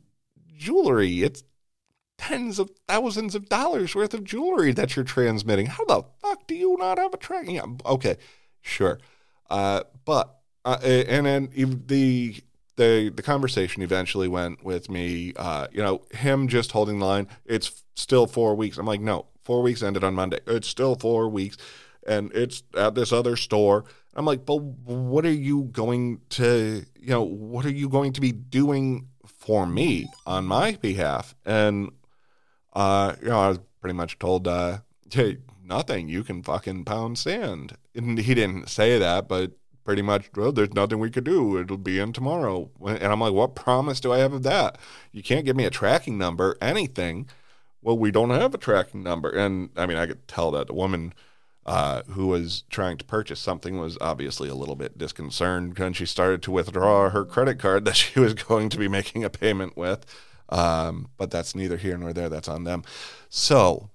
jewelry. 0.60 1.24
It's 1.24 1.44
tens 2.20 2.60
of 2.60 2.70
thousands 2.88 3.34
of 3.34 3.50
dollars 3.50 3.96
worth 3.96 4.13
of 4.13 4.24
jewelry 4.24 4.74
that 4.74 4.96
you're 4.96 5.06
transmitting. 5.06 5.68
How 5.68 5.86
the 5.86 6.04
fuck 6.22 6.46
do 6.46 6.54
you 6.54 6.78
not 6.78 7.00
have 7.00 7.13
a 7.13 7.18
tracking? 7.18 7.56
Yeah, 7.56 7.66
okay, 7.86 8.18
sure. 8.62 9.00
Uh, 9.50 9.84
but 10.06 10.36
uh, 10.66 10.78
and 10.84 11.25
then 11.25 11.50
the 11.88 12.36
the 12.75 13.10
the 13.10 13.24
conversation 13.24 13.82
eventually 13.82 14.28
went 14.28 14.63
with 14.63 14.89
me. 14.89 15.34
Uh, 15.36 15.68
you 15.72 15.82
know, 15.82 16.04
him 16.12 16.48
just 16.48 16.74
holding 16.74 17.00
the 17.00 17.06
line. 17.06 17.28
It's 17.46 17.84
still 17.96 18.28
four 18.28 18.54
weeks. 18.56 18.78
I'm 18.78 18.86
like, 18.86 19.01
no, 19.01 19.25
four 19.44 19.62
weeks 19.62 19.82
ended 19.82 20.04
on 20.04 20.13
Monday. 20.13 20.39
It's 20.46 20.68
still 20.68 20.96
four 20.96 21.30
weeks, 21.30 21.58
and 22.06 22.32
it's 22.34 22.63
at 22.78 22.96
this 22.96 23.12
other 23.12 23.36
store. 23.36 23.86
I'm 24.16 24.25
like, 24.25 24.46
but 24.46 24.62
what 24.62 25.25
are 25.25 25.32
you 25.32 25.63
going 25.72 26.20
to, 26.32 26.84
you 27.00 27.10
know, 27.10 27.24
what 27.24 27.66
are 27.66 27.72
you 27.72 27.88
going 27.88 28.12
to 28.13 28.22
be 28.22 28.32
doing 28.32 29.08
for 29.38 29.65
me 29.65 30.07
on 30.25 30.45
my 30.45 30.74
behalf? 30.74 31.36
And 31.45 31.91
uh, 32.74 33.15
you 33.21 33.29
know, 33.29 33.39
I 33.39 33.48
was 33.50 33.59
pretty 33.81 33.95
much 33.95 34.19
told, 34.19 34.48
uh, 34.48 34.79
hey, 35.12 35.38
nothing. 35.63 36.09
You 36.09 36.24
can 36.24 36.43
fucking 36.43 36.86
pound 36.86 37.17
sand. 37.17 37.77
And 37.95 38.17
he 38.19 38.33
didn't 38.33 38.69
say 38.69 39.00
that, 39.00 39.27
but 39.27 39.51
pretty 39.83 40.01
much, 40.01 40.29
well, 40.36 40.51
there's 40.51 40.74
nothing 40.74 41.00
we 41.00 41.09
could 41.09 41.24
do. 41.24 41.57
It'll 41.57 41.77
be 41.77 42.00
in 42.00 42.13
tomorrow. 42.13 42.69
And 42.86 43.03
I'm 43.03 43.19
like, 43.21 43.33
what 43.33 43.55
promise 43.55 44.00
do 44.00 44.12
I 44.12 44.19
have 44.19 44.33
of 44.33 44.43
that? 44.43 44.77
You 45.12 45.24
can't 45.24 45.45
give 45.45 45.55
me 45.55 45.65
a 45.65 45.71
tracking 45.71 46.17
number, 46.17 46.57
anything. 46.62 47.27
Well, 47.81 47.98
we 47.98 48.12
don't 48.12 48.29
have 48.29 48.53
a 48.53 48.57
tracking 48.57 49.03
number. 49.03 49.29
And 49.29 49.69
I 49.75 49.86
mean, 49.86 49.98
I 49.98 50.05
could 50.05 50.27
tell 50.27 50.51
that 50.51 50.67
the 50.67 50.74
woman 50.74 51.13
uh, 51.70 52.02
who 52.10 52.26
was 52.26 52.64
trying 52.72 52.98
to 52.98 53.06
purchase 53.06 53.40
something 53.40 53.78
was 53.78 53.96
obviously 54.02 54.50
a 54.50 54.56
little 54.56 54.76
bit 54.76 54.98
disconcerted 54.98 55.78
when 55.78 55.94
she 55.94 56.04
started 56.04 56.42
to 56.42 56.50
withdraw 56.50 57.12
her 57.12 57.24
credit 57.24 57.60
card 57.60 57.86
that 57.86 57.96
she 57.96 58.20
was 58.20 58.34
going 58.34 58.70
to 58.70 58.78
be 58.80 58.88
making 58.88 59.24
a 59.24 59.30
payment 59.30 59.78
with. 59.78 60.04
Um, 60.50 61.10
but 61.16 61.30
that's 61.30 61.54
neither 61.54 61.78
here 61.78 61.96
nor 61.96 62.12
there. 62.12 62.28
That's 62.28 62.48
on 62.48 62.64
them. 62.64 62.82
So, 63.30 63.92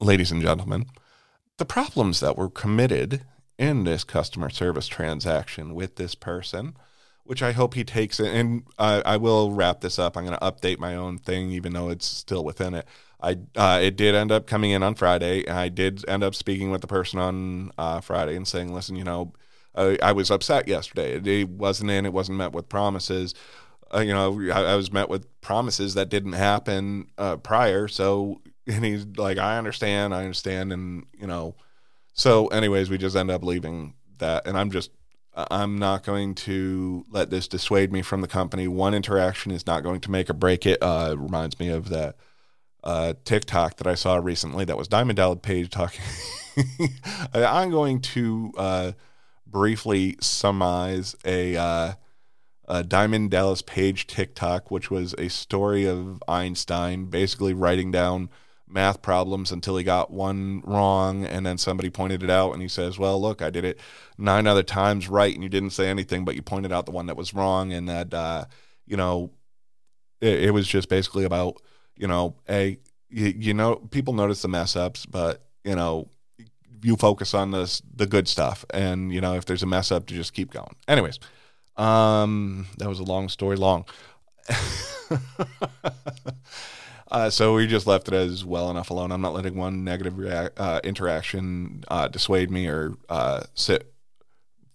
ladies 0.00 0.30
and 0.30 0.42
gentlemen, 0.42 0.84
the 1.56 1.64
problems 1.64 2.20
that 2.20 2.36
were 2.36 2.50
committed 2.50 3.22
in 3.58 3.84
this 3.84 4.04
customer 4.04 4.50
service 4.50 4.88
transaction 4.88 5.74
with 5.74 5.96
this 5.96 6.14
person, 6.14 6.76
which 7.24 7.42
I 7.42 7.52
hope 7.52 7.72
he 7.72 7.84
takes 7.84 8.20
it. 8.20 8.34
And 8.34 8.64
I, 8.78 9.00
I 9.00 9.16
will 9.16 9.52
wrap 9.52 9.80
this 9.80 9.98
up. 9.98 10.18
I'm 10.18 10.26
going 10.26 10.38
to 10.38 10.44
update 10.44 10.78
my 10.78 10.94
own 10.94 11.16
thing, 11.16 11.50
even 11.52 11.72
though 11.72 11.88
it's 11.88 12.04
still 12.04 12.44
within 12.44 12.74
it. 12.74 12.86
I 13.22 13.38
uh, 13.54 13.78
it 13.80 13.96
did 13.96 14.14
end 14.14 14.32
up 14.32 14.46
coming 14.46 14.72
in 14.72 14.82
on 14.82 14.94
Friday. 14.96 15.46
and 15.46 15.56
I 15.56 15.68
did 15.68 16.04
end 16.08 16.24
up 16.24 16.34
speaking 16.34 16.70
with 16.70 16.80
the 16.80 16.86
person 16.86 17.18
on 17.18 17.70
uh, 17.78 18.00
Friday 18.00 18.34
and 18.34 18.46
saying, 18.46 18.74
"Listen, 18.74 18.96
you 18.96 19.04
know, 19.04 19.32
I, 19.74 19.96
I 20.02 20.12
was 20.12 20.30
upset 20.30 20.66
yesterday. 20.68 21.20
It 21.40 21.48
wasn't 21.48 21.90
in. 21.90 22.04
It 22.04 22.12
wasn't 22.12 22.38
met 22.38 22.52
with 22.52 22.68
promises. 22.68 23.34
Uh, 23.94 24.00
you 24.00 24.12
know, 24.12 24.40
I, 24.52 24.72
I, 24.72 24.76
was 24.76 24.90
met 24.90 25.08
with 25.08 25.26
promises 25.42 25.94
that 25.94 26.08
didn't 26.08 26.32
happen 26.32 27.10
uh, 27.18 27.36
prior. 27.36 27.88
So, 27.88 28.40
and 28.66 28.84
he's 28.84 29.06
like, 29.16 29.36
I 29.38 29.58
understand, 29.58 30.14
I 30.14 30.22
understand, 30.22 30.72
and 30.72 31.04
you 31.18 31.26
know, 31.26 31.54
so 32.14 32.46
anyways, 32.48 32.90
we 32.90 32.98
just 32.98 33.16
end 33.16 33.30
up 33.30 33.44
leaving 33.44 33.94
that, 34.18 34.46
and 34.46 34.58
I'm 34.58 34.70
just. 34.70 34.90
I'm 35.34 35.78
not 35.78 36.02
going 36.02 36.34
to 36.34 37.06
let 37.10 37.30
this 37.30 37.48
dissuade 37.48 37.90
me 37.90 38.02
from 38.02 38.20
the 38.20 38.28
company. 38.28 38.68
One 38.68 38.92
interaction 38.92 39.50
is 39.50 39.66
not 39.66 39.82
going 39.82 40.02
to 40.02 40.10
make 40.10 40.28
or 40.28 40.34
break 40.34 40.66
it. 40.66 40.76
Uh, 40.82 41.12
it 41.12 41.18
reminds 41.18 41.58
me 41.58 41.68
of 41.68 41.88
that 41.88 42.16
uh, 42.84 43.14
TikTok 43.24 43.76
that 43.76 43.86
I 43.86 43.94
saw 43.94 44.16
recently 44.16 44.64
that 44.64 44.76
was 44.76 44.88
Diamond 44.88 45.16
Dallas 45.16 45.38
Page 45.42 45.70
talking. 45.70 46.02
I'm 47.34 47.70
going 47.70 48.00
to 48.00 48.52
uh, 48.56 48.92
briefly 49.46 50.16
summarize 50.20 51.14
a, 51.24 51.56
uh, 51.56 51.92
a 52.68 52.82
Diamond 52.82 53.30
Dallas 53.30 53.62
Page 53.62 54.06
TikTok, 54.06 54.70
which 54.70 54.90
was 54.90 55.14
a 55.18 55.28
story 55.28 55.86
of 55.86 56.22
Einstein 56.26 57.06
basically 57.06 57.54
writing 57.54 57.90
down 57.90 58.30
math 58.72 59.02
problems 59.02 59.52
until 59.52 59.76
he 59.76 59.84
got 59.84 60.10
one 60.10 60.62
wrong 60.64 61.26
and 61.26 61.44
then 61.44 61.58
somebody 61.58 61.90
pointed 61.90 62.22
it 62.22 62.30
out 62.30 62.52
and 62.52 62.62
he 62.62 62.68
says 62.68 62.98
well 62.98 63.20
look 63.20 63.42
i 63.42 63.50
did 63.50 63.66
it 63.66 63.78
nine 64.16 64.46
other 64.46 64.62
times 64.62 65.08
right 65.10 65.34
and 65.34 65.42
you 65.42 65.48
didn't 65.50 65.70
say 65.70 65.88
anything 65.88 66.24
but 66.24 66.34
you 66.34 66.40
pointed 66.40 66.72
out 66.72 66.86
the 66.86 66.92
one 66.92 67.04
that 67.04 67.16
was 67.16 67.34
wrong 67.34 67.70
and 67.70 67.86
that 67.86 68.14
uh, 68.14 68.44
you 68.86 68.96
know 68.96 69.30
it, 70.22 70.44
it 70.44 70.50
was 70.52 70.66
just 70.66 70.88
basically 70.88 71.24
about 71.24 71.60
you 71.96 72.06
know, 72.06 72.36
a 72.48 72.78
you, 73.08 73.34
you 73.38 73.54
know 73.54 73.76
people 73.76 74.14
notice 74.14 74.42
the 74.42 74.48
mess 74.48 74.76
ups, 74.76 75.06
but 75.06 75.42
you 75.64 75.76
know 75.76 76.08
you 76.82 76.96
focus 76.96 77.34
on 77.34 77.50
this 77.50 77.82
the 77.94 78.06
good 78.06 78.28
stuff, 78.28 78.64
and 78.70 79.12
you 79.12 79.20
know 79.20 79.34
if 79.34 79.44
there's 79.44 79.62
a 79.62 79.66
mess 79.66 79.92
up, 79.92 80.06
to 80.06 80.14
just 80.14 80.32
keep 80.34 80.50
going. 80.50 80.74
Anyways, 80.88 81.18
um, 81.76 82.66
that 82.78 82.88
was 82.88 82.98
a 82.98 83.04
long 83.04 83.28
story 83.28 83.56
long. 83.56 83.84
uh, 87.10 87.30
so 87.30 87.54
we 87.54 87.66
just 87.66 87.86
left 87.86 88.08
it 88.08 88.14
as 88.14 88.44
well 88.44 88.70
enough 88.70 88.90
alone. 88.90 89.12
I'm 89.12 89.20
not 89.20 89.34
letting 89.34 89.56
one 89.56 89.84
negative 89.84 90.18
react, 90.18 90.58
uh, 90.58 90.80
interaction 90.82 91.84
uh, 91.88 92.08
dissuade 92.08 92.50
me 92.50 92.66
or 92.66 92.94
uh, 93.08 93.42
sit 93.54 93.92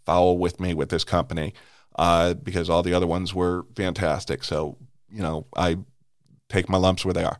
foul 0.05 0.37
with 0.37 0.59
me 0.59 0.73
with 0.73 0.87
this 0.89 1.03
company 1.03 1.53
uh, 1.97 2.33
because 2.35 2.69
all 2.69 2.83
the 2.83 2.93
other 2.93 3.07
ones 3.07 3.33
were 3.33 3.65
fantastic. 3.75 4.43
So 4.43 4.77
you 5.09 5.21
know 5.21 5.45
I 5.55 5.77
take 6.49 6.69
my 6.69 6.77
lumps 6.77 7.05
where 7.05 7.13
they 7.13 7.23
are. 7.23 7.39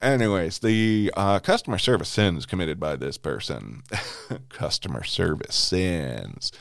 Anyways, 0.00 0.60
the 0.60 1.12
uh, 1.16 1.40
customer 1.40 1.78
service 1.78 2.08
sins 2.08 2.46
committed 2.46 2.78
by 2.78 2.94
this 2.94 3.18
person. 3.18 3.82
customer 4.48 5.02
service 5.02 5.56
sins. 5.56 6.52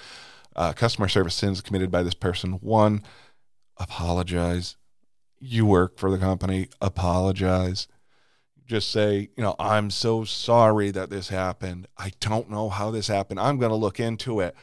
Uh, 0.55 0.73
customer 0.73 1.07
service 1.07 1.35
sins 1.35 1.61
committed 1.61 1.91
by 1.91 2.01
this 2.01 2.15
person. 2.15 2.53
One, 2.53 3.03
apologize. 3.77 4.75
You 5.39 5.67
work 5.67 5.99
for 5.99 6.09
the 6.09 6.17
company. 6.17 6.69
Apologize. 6.81 7.87
Just 8.65 8.89
say, 8.89 9.29
you 9.37 9.43
know, 9.43 9.55
I'm 9.59 9.91
so 9.91 10.23
sorry 10.23 10.89
that 10.91 11.11
this 11.11 11.29
happened. 11.29 11.87
I 11.95 12.13
don't 12.19 12.49
know 12.49 12.69
how 12.69 12.89
this 12.89 13.07
happened. 13.07 13.39
I'm 13.39 13.59
going 13.59 13.69
to 13.69 13.75
look 13.75 13.99
into 13.99 14.39
it. 14.39 14.55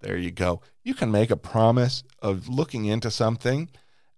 There 0.00 0.16
you 0.16 0.32
go. 0.32 0.60
You 0.82 0.94
can 0.94 1.12
make 1.12 1.30
a 1.30 1.36
promise 1.36 2.02
of 2.20 2.48
looking 2.48 2.86
into 2.86 3.10
something 3.10 3.70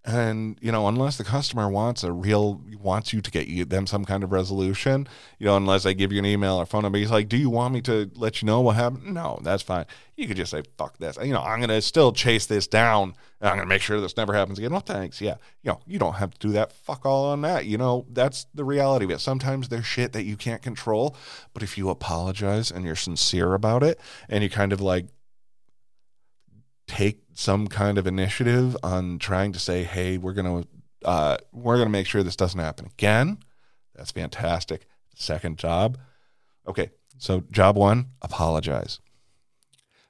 and 0.05 0.57
you 0.63 0.71
know 0.71 0.87
unless 0.87 1.19
the 1.19 1.25
customer 1.25 1.69
wants 1.69 2.05
a 2.05 2.13
real 2.13 2.63
wants 2.81 3.13
you 3.13 3.21
to 3.21 3.31
get 3.31 3.49
you 3.49 3.65
them 3.65 3.87
some 3.87 4.05
kind 4.05 4.23
of 4.23 4.31
resolution 4.31 5.07
you 5.39 5.47
know 5.47 5.57
unless 5.57 5.83
they 5.83 5.93
give 5.93 6.13
you 6.13 6.19
an 6.19 6.27
email 6.27 6.55
or 6.55 6.65
phone 6.65 6.83
number 6.83 6.99
he's 6.99 7.11
like 7.11 7.29
do 7.29 7.37
you 7.37 7.51
want 7.51 7.75
me 7.75 7.81
to 7.81 8.11
let 8.15 8.41
you 8.41 8.47
know 8.47 8.61
what 8.61 8.77
happened? 8.77 9.13
No 9.13 9.39
that's 9.43 9.63
fine. 9.63 9.87
You 10.17 10.27
could 10.27 10.37
just 10.37 10.51
say 10.51 10.63
fuck 10.77 10.99
this. 10.99 11.19
You 11.23 11.33
know 11.33 11.43
i'm 11.43 11.61
gonna 11.61 11.81
still 11.83 12.13
chase 12.13 12.47
this 12.47 12.67
down. 12.67 13.15
I'm 13.41 13.57
gonna 13.57 13.67
make 13.67 13.83
sure 13.83 14.01
this 14.01 14.17
never 14.17 14.33
happens 14.33 14.59
again. 14.59 14.71
Well 14.71 14.81
thanks. 14.81 15.21
Yeah. 15.21 15.37
You 15.63 15.73
know 15.73 15.81
you 15.87 15.99
don't 15.99 16.15
have 16.15 16.31
to 16.31 16.39
do 16.39 16.53
that. 16.55 16.73
Fuck 16.73 17.05
all 17.05 17.27
on 17.27 17.43
that. 17.43 17.67
You 17.67 17.77
know 17.77 18.07
that's 18.11 18.47
the 18.55 18.65
reality 18.65 19.05
of 19.05 19.11
it. 19.11 19.21
Sometimes 19.21 19.69
there's 19.69 19.87
shit 19.87 20.13
that 20.13 20.25
you 20.25 20.37
can't 20.37 20.63
control 20.63 21.17
but 21.53 21.63
if 21.63 21.77
you 21.77 21.91
apologize 21.91 22.71
and 22.71 22.85
you're 22.85 22.97
sincere 22.97 23.55
about 23.55 23.83
it 23.83 24.01
and 24.29 24.43
you 24.43 24.51
kind 24.51 24.73
of 24.73 24.81
like 24.81 25.07
take 26.99 27.21
some 27.33 27.69
kind 27.69 27.97
of 27.97 28.09
initiative 28.09 28.77
on 28.83 29.21
trying 29.21 29.53
to 29.53 29.59
say, 29.61 29.85
"Hey, 29.85 30.19
we're 30.19 30.33
going 30.33 30.63
to 30.63 31.09
uh, 31.09 31.37
we're 31.53 31.77
going 31.77 31.87
to 31.87 31.93
make 31.93 32.09
sure 32.09 32.23
this 32.25 32.37
doesn't 32.37 32.59
happen 32.59 32.87
again." 32.87 33.39
That's 33.95 34.11
fantastic. 34.11 34.87
Second 35.15 35.59
job, 35.59 35.99
okay. 36.67 36.91
So 37.19 37.45
job 37.53 37.77
one, 37.77 38.07
apologize. 38.21 38.99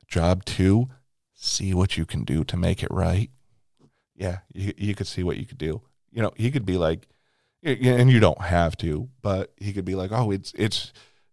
Job 0.06 0.44
two, 0.46 0.88
see 1.34 1.74
what 1.74 1.98
you 1.98 2.06
can 2.06 2.24
do 2.24 2.42
to 2.44 2.56
make 2.56 2.82
it 2.82 2.90
right. 2.90 3.30
Yeah, 4.16 4.38
you 4.54 4.72
you 4.78 4.94
could 4.94 5.06
see 5.06 5.22
what 5.22 5.36
you 5.36 5.44
could 5.44 5.58
do. 5.58 5.82
You 6.10 6.22
know, 6.22 6.32
he 6.36 6.50
could 6.50 6.64
be 6.64 6.78
like, 6.78 7.06
and 7.62 8.10
you 8.10 8.18
don't 8.18 8.40
have 8.40 8.76
to, 8.78 9.10
but 9.20 9.52
he 9.58 9.74
could 9.74 9.84
be 9.84 9.94
like, 9.94 10.10
"Oh, 10.10 10.30
it's 10.30 10.52
it's 10.56 10.92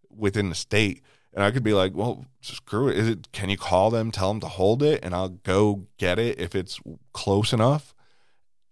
within 0.09 0.49
the 0.49 0.55
state." 0.55 1.01
And 1.35 1.43
I 1.43 1.51
could 1.51 1.63
be 1.63 1.73
like, 1.73 1.93
well, 1.93 2.25
screw 2.39 2.87
it. 2.87 2.97
Is 2.97 3.09
it 3.09 3.31
can 3.33 3.49
you 3.49 3.57
call 3.57 3.91
them, 3.91 4.09
tell 4.09 4.29
them 4.29 4.39
to 4.39 4.47
hold 4.47 4.81
it, 4.81 5.03
and 5.03 5.13
I'll 5.13 5.29
go 5.29 5.85
get 5.97 6.17
it 6.17 6.39
if 6.39 6.55
it's 6.55 6.79
close 7.11 7.51
enough? 7.51 7.93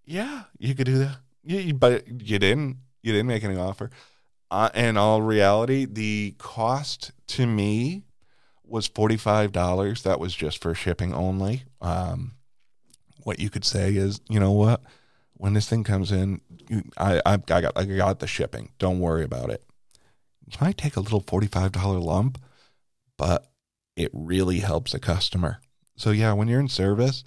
Yeah, 0.05 0.43
you 0.58 0.74
could 0.74 0.86
do 0.86 0.98
that. 1.00 1.17
You, 1.43 1.74
but 1.74 2.08
you 2.08 2.39
didn't. 2.39 2.77
You 3.01 3.12
didn't 3.12 3.27
make 3.27 3.43
any 3.43 3.58
offer. 3.58 3.91
Uh, 4.50 4.70
in 4.74 4.96
all 4.96 5.22
reality, 5.22 5.84
the 5.84 6.36
cost 6.38 7.12
to 7.27 7.46
me 7.46 8.03
was 8.63 8.88
forty 8.88 9.17
five 9.17 9.51
dollars. 9.51 10.03
That 10.03 10.22
was 10.22 10.34
just 10.34 10.62
for 10.62 10.74
shipping 10.74 11.13
only. 11.13 11.63
Um, 11.82 12.36
what 13.24 13.39
you 13.39 13.50
could 13.50 13.65
say 13.65 13.93
is, 13.96 14.22
you 14.29 14.39
know 14.39 14.53
what? 14.53 14.82
When 15.34 15.53
this 15.53 15.67
thing 15.67 15.84
comes 15.84 16.13
in, 16.13 16.39
you, 16.70 16.84
I, 16.98 17.22
I, 17.25 17.34
I 17.34 17.62
got 17.62 17.74
I 17.75 17.84
got 17.84 18.20
the 18.20 18.27
shipping. 18.27 18.72
Don't 18.79 19.01
worry 19.01 19.25
about 19.25 19.50
it. 19.50 19.65
You 20.48 20.58
might 20.62 20.77
take 20.77 20.96
a 20.96 21.01
little 21.01 21.24
forty 21.27 21.48
five 21.48 21.74
dollar 21.74 22.00
lump 22.00 22.39
but 23.17 23.51
it 23.96 24.12
really 24.13 24.60
helps 24.60 24.93
a 24.93 25.00
customer. 25.00 25.60
So, 25.96 26.12
yeah, 26.12 26.34
when 26.34 26.48
you're 26.48 26.60
in 26.60 26.70
service, 26.70 27.24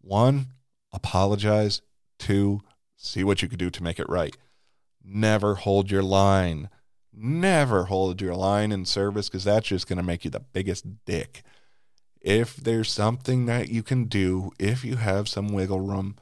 one, 0.00 0.48
apologize. 0.92 1.82
Two, 2.18 2.60
see 2.96 3.24
what 3.24 3.42
you 3.42 3.48
could 3.48 3.58
do 3.58 3.70
to 3.70 3.82
make 3.82 3.98
it 3.98 4.08
right. 4.08 4.36
Never 5.02 5.54
hold 5.54 5.90
your 5.90 6.02
line. 6.02 6.68
Never 7.12 7.84
hold 7.84 8.20
your 8.20 8.34
line 8.34 8.72
in 8.72 8.84
service 8.84 9.28
because 9.28 9.44
that's 9.44 9.68
just 9.68 9.88
going 9.88 9.96
to 9.96 10.02
make 10.02 10.24
you 10.24 10.30
the 10.30 10.40
biggest 10.40 11.04
dick. 11.04 11.42
If 12.20 12.56
there's 12.56 12.92
something 12.92 13.46
that 13.46 13.70
you 13.70 13.82
can 13.82 14.04
do, 14.04 14.52
if 14.58 14.84
you 14.84 14.96
have 14.96 15.28
some 15.28 15.48
wiggle 15.48 15.80
room, 15.80 16.16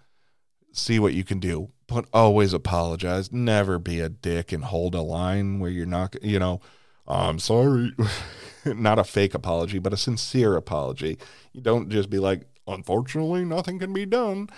see 0.73 0.99
what 0.99 1.15
you 1.15 1.25
can 1.25 1.41
do. 1.41 1.71
But 1.89 2.07
always 2.13 2.53
apologize. 2.53 3.33
Never 3.33 3.79
be 3.79 4.01
a 4.01 4.09
dick 4.09 4.53
and 4.53 4.65
hold 4.65 4.95
a 4.95 5.03
line 5.03 5.59
where 5.59 5.71
you're 5.71 5.87
not, 5.87 6.23
you 6.23 6.39
know, 6.39 6.61
I'm 7.07 7.39
sorry. 7.39 7.93
not 8.79 8.99
a 8.99 9.05
fake 9.05 9.35
apology, 9.35 9.79
but 9.79 9.93
a 9.93 9.97
sincere 9.97 10.57
apology. 10.57 11.19
You 11.53 11.61
don't 11.61 11.89
just 11.89 12.11
be 12.11 12.19
like, 12.19 12.43
unfortunately, 12.67 13.45
nothing 13.45 13.79
can 13.79 13.93
be 13.93 14.07
done. 14.07 14.49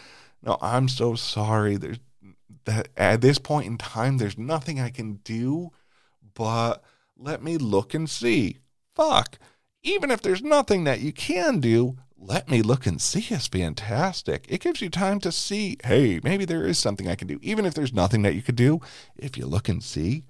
No, 0.42 0.58
I'm 0.60 0.88
so 0.88 1.14
sorry. 1.14 1.76
There's 1.76 1.98
that 2.64 2.88
at 2.96 3.20
this 3.20 3.38
point 3.38 3.66
in 3.66 3.78
time, 3.78 4.18
there's 4.18 4.38
nothing 4.38 4.80
I 4.80 4.90
can 4.90 5.14
do, 5.24 5.70
but 6.34 6.82
let 7.16 7.42
me 7.42 7.56
look 7.56 7.94
and 7.94 8.08
see. 8.08 8.58
Fuck. 8.94 9.38
Even 9.82 10.10
if 10.10 10.20
there's 10.20 10.42
nothing 10.42 10.84
that 10.84 11.00
you 11.00 11.12
can 11.12 11.60
do, 11.60 11.96
let 12.18 12.50
me 12.50 12.60
look 12.60 12.86
and 12.86 13.00
see 13.00 13.34
is 13.34 13.46
fantastic. 13.46 14.44
It 14.48 14.60
gives 14.60 14.82
you 14.82 14.90
time 14.90 15.20
to 15.20 15.32
see, 15.32 15.78
hey, 15.84 16.20
maybe 16.22 16.44
there 16.44 16.66
is 16.66 16.78
something 16.78 17.08
I 17.08 17.14
can 17.14 17.28
do. 17.28 17.38
Even 17.42 17.64
if 17.64 17.74
there's 17.74 17.94
nothing 17.94 18.22
that 18.22 18.34
you 18.34 18.42
could 18.42 18.56
do, 18.56 18.80
if 19.16 19.38
you 19.38 19.46
look 19.46 19.68
and 19.68 19.82
see, 19.82 20.24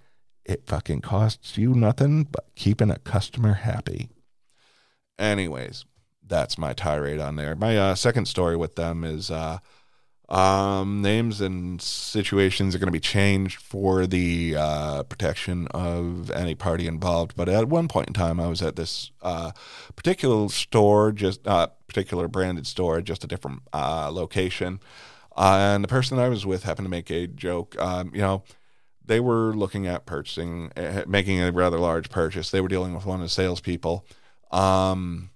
it 0.45 0.67
fucking 0.67 1.01
costs 1.01 1.57
you 1.57 1.75
nothing 1.75 2.25
but 2.25 2.47
keeping 2.55 2.91
a 2.91 2.99
customer 2.99 3.55
happy. 3.55 4.09
Anyways, 5.19 5.85
that's 6.27 6.57
my 6.57 6.73
tirade 6.73 7.21
on 7.21 7.37
there. 7.37 7.55
My 7.55 7.77
uh, 7.77 7.95
second 7.95 8.27
story 8.27 8.57
with 8.57 8.77
them 8.77 9.05
is 9.05 9.31
uh, 9.31 9.59
um, 10.31 11.03
names 11.03 11.41
and 11.41 11.83
situations 11.83 12.75
are 12.75 12.79
going 12.79 12.87
to 12.87 12.93
be 12.93 13.01
changed 13.01 13.61
for 13.61 14.07
the 14.07 14.55
uh, 14.57 15.03
protection 15.03 15.67
of 15.73 16.31
any 16.31 16.55
party 16.55 16.87
involved. 16.87 17.35
But 17.37 17.49
at 17.49 17.69
one 17.69 17.89
point 17.89 18.09
in 18.09 18.15
time, 18.15 18.39
I 18.39 18.47
was 18.47 18.63
at 18.63 18.77
this 18.77 19.11
uh, 19.23 19.51
particular 19.97 20.49
store, 20.49 21.11
just 21.11 21.47
uh, 21.47 21.69
particular 21.89 22.29
branded 22.29 22.67
store, 22.67 23.01
just 23.01 23.25
a 23.25 23.27
different 23.27 23.63
uh, 23.73 24.11
location, 24.13 24.79
uh, 25.37 25.75
and 25.75 25.85
the 25.85 25.89
person 25.89 26.19
I 26.19 26.29
was 26.29 26.47
with 26.47 26.63
happened 26.63 26.87
to 26.87 26.91
make 26.91 27.11
a 27.11 27.27
joke. 27.27 27.75
Um, 27.81 28.13
you 28.15 28.21
know, 28.21 28.45
they 29.11 29.19
were 29.19 29.53
looking 29.53 29.89
at 29.89 30.07
purchasing, 30.07 30.71
uh, 30.77 31.03
making 31.05 31.43
a 31.43 31.51
rather 31.51 31.81
large 31.81 32.11
purchase. 32.11 32.53
They 32.53 32.61
were 32.61 32.69
dealing 32.69 32.95
with 32.95 33.07
one 33.07 33.17
of 33.17 33.25
the 33.25 33.29
salespeople. 33.29 34.07
Um, 34.53 35.31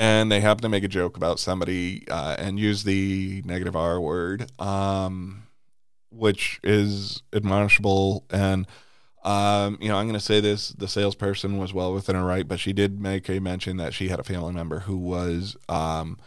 and 0.00 0.32
they 0.32 0.40
happened 0.40 0.62
to 0.62 0.68
make 0.68 0.82
a 0.82 0.88
joke 0.88 1.16
about 1.16 1.38
somebody 1.38 2.04
uh, 2.10 2.34
and 2.40 2.58
use 2.58 2.82
the 2.82 3.40
negative 3.44 3.76
R 3.76 4.00
word, 4.00 4.50
um, 4.60 5.44
which 6.10 6.58
is 6.64 7.22
admonishable. 7.32 8.24
And 8.30 8.66
um, 9.22 9.78
you 9.80 9.88
know, 9.88 9.96
I'm 9.96 10.06
going 10.06 10.18
to 10.18 10.20
say 10.20 10.40
this: 10.40 10.70
the 10.70 10.88
salesperson 10.88 11.58
was 11.58 11.72
well 11.72 11.94
within 11.94 12.16
her 12.16 12.24
right, 12.24 12.48
but 12.48 12.58
she 12.58 12.72
did 12.72 13.00
make 13.00 13.28
a 13.28 13.38
mention 13.38 13.76
that 13.76 13.94
she 13.94 14.08
had 14.08 14.18
a 14.18 14.24
family 14.24 14.54
member 14.54 14.80
who 14.80 14.96
was 14.96 15.56
um, 15.68 16.18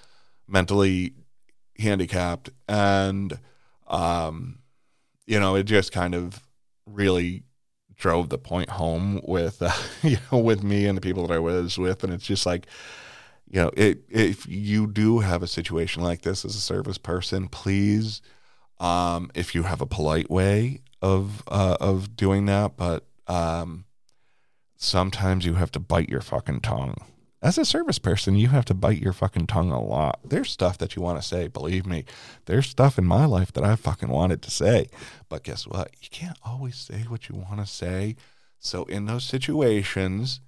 mentally 0.48 1.16
handicapped, 1.78 2.50
and 2.70 3.40
um, 3.88 4.60
you 5.26 5.40
know, 5.40 5.56
it 5.56 5.64
just 5.64 5.92
kind 5.92 6.16
of 6.16 6.42
really 6.86 7.44
drove 7.96 8.30
the 8.30 8.38
point 8.38 8.70
home 8.70 9.22
with 9.24 9.62
uh, 9.62 9.72
you 10.02 10.18
know 10.32 10.38
with 10.40 10.64
me 10.64 10.86
and 10.86 10.98
the 10.98 11.02
people 11.02 11.26
that 11.28 11.34
I 11.34 11.40
was 11.40 11.78
with, 11.78 12.04
and 12.04 12.14
it's 12.14 12.26
just 12.26 12.46
like 12.46 12.68
you 13.48 13.62
know, 13.62 13.72
it, 13.78 14.04
if 14.10 14.48
you 14.48 14.88
do 14.88 15.20
have 15.20 15.44
a 15.44 15.48
situation 15.48 16.04
like 16.04 16.22
this 16.22 16.44
as 16.46 16.56
a 16.56 16.60
service 16.60 16.98
person, 16.98 17.48
please, 17.48 18.22
um, 18.80 19.30
if 19.36 19.54
you 19.54 19.64
have 19.64 19.82
a 19.82 19.86
polite 19.86 20.30
way 20.30 20.82
of 21.02 21.44
uh, 21.48 21.78
of 21.80 22.16
doing 22.16 22.46
that, 22.48 22.76
but 22.76 23.06
um, 23.28 23.86
sometimes 24.78 25.46
you 25.46 25.54
have 25.54 25.72
to 25.72 25.80
bite 25.80 26.10
your 26.10 26.22
fucking 26.22 26.62
tongue. 26.62 26.96
As 27.46 27.60
a 27.60 27.64
service 27.64 28.00
person, 28.00 28.34
you 28.34 28.48
have 28.48 28.66
to 28.66 28.74
bite 28.74 29.00
your 29.00 29.14
fucking 29.14 29.46
tongue 29.46 29.70
a 29.70 29.80
lot. 29.80 30.20
There's 30.26 30.50
stuff 30.50 30.80
that 30.80 30.96
you 30.96 31.04
want 31.04 31.22
to 31.22 31.28
say, 31.28 31.48
believe 31.48 31.86
me. 31.86 32.04
There's 32.46 32.66
stuff 32.66 32.98
in 32.98 33.06
my 33.06 33.26
life 33.26 33.54
that 33.54 33.64
I 33.64 33.76
fucking 33.76 34.10
wanted 34.10 34.42
to 34.42 34.50
say. 34.50 34.88
But 35.30 35.44
guess 35.44 35.68
what? 35.68 35.92
You 36.02 36.08
can't 36.10 36.40
always 36.44 36.76
say 36.76 37.02
what 37.02 37.30
you 37.30 37.36
want 37.36 37.60
to 37.60 37.68
say. 37.68 38.16
So 38.58 38.86
in 38.86 39.06
those 39.06 39.26
situations, 39.26 40.42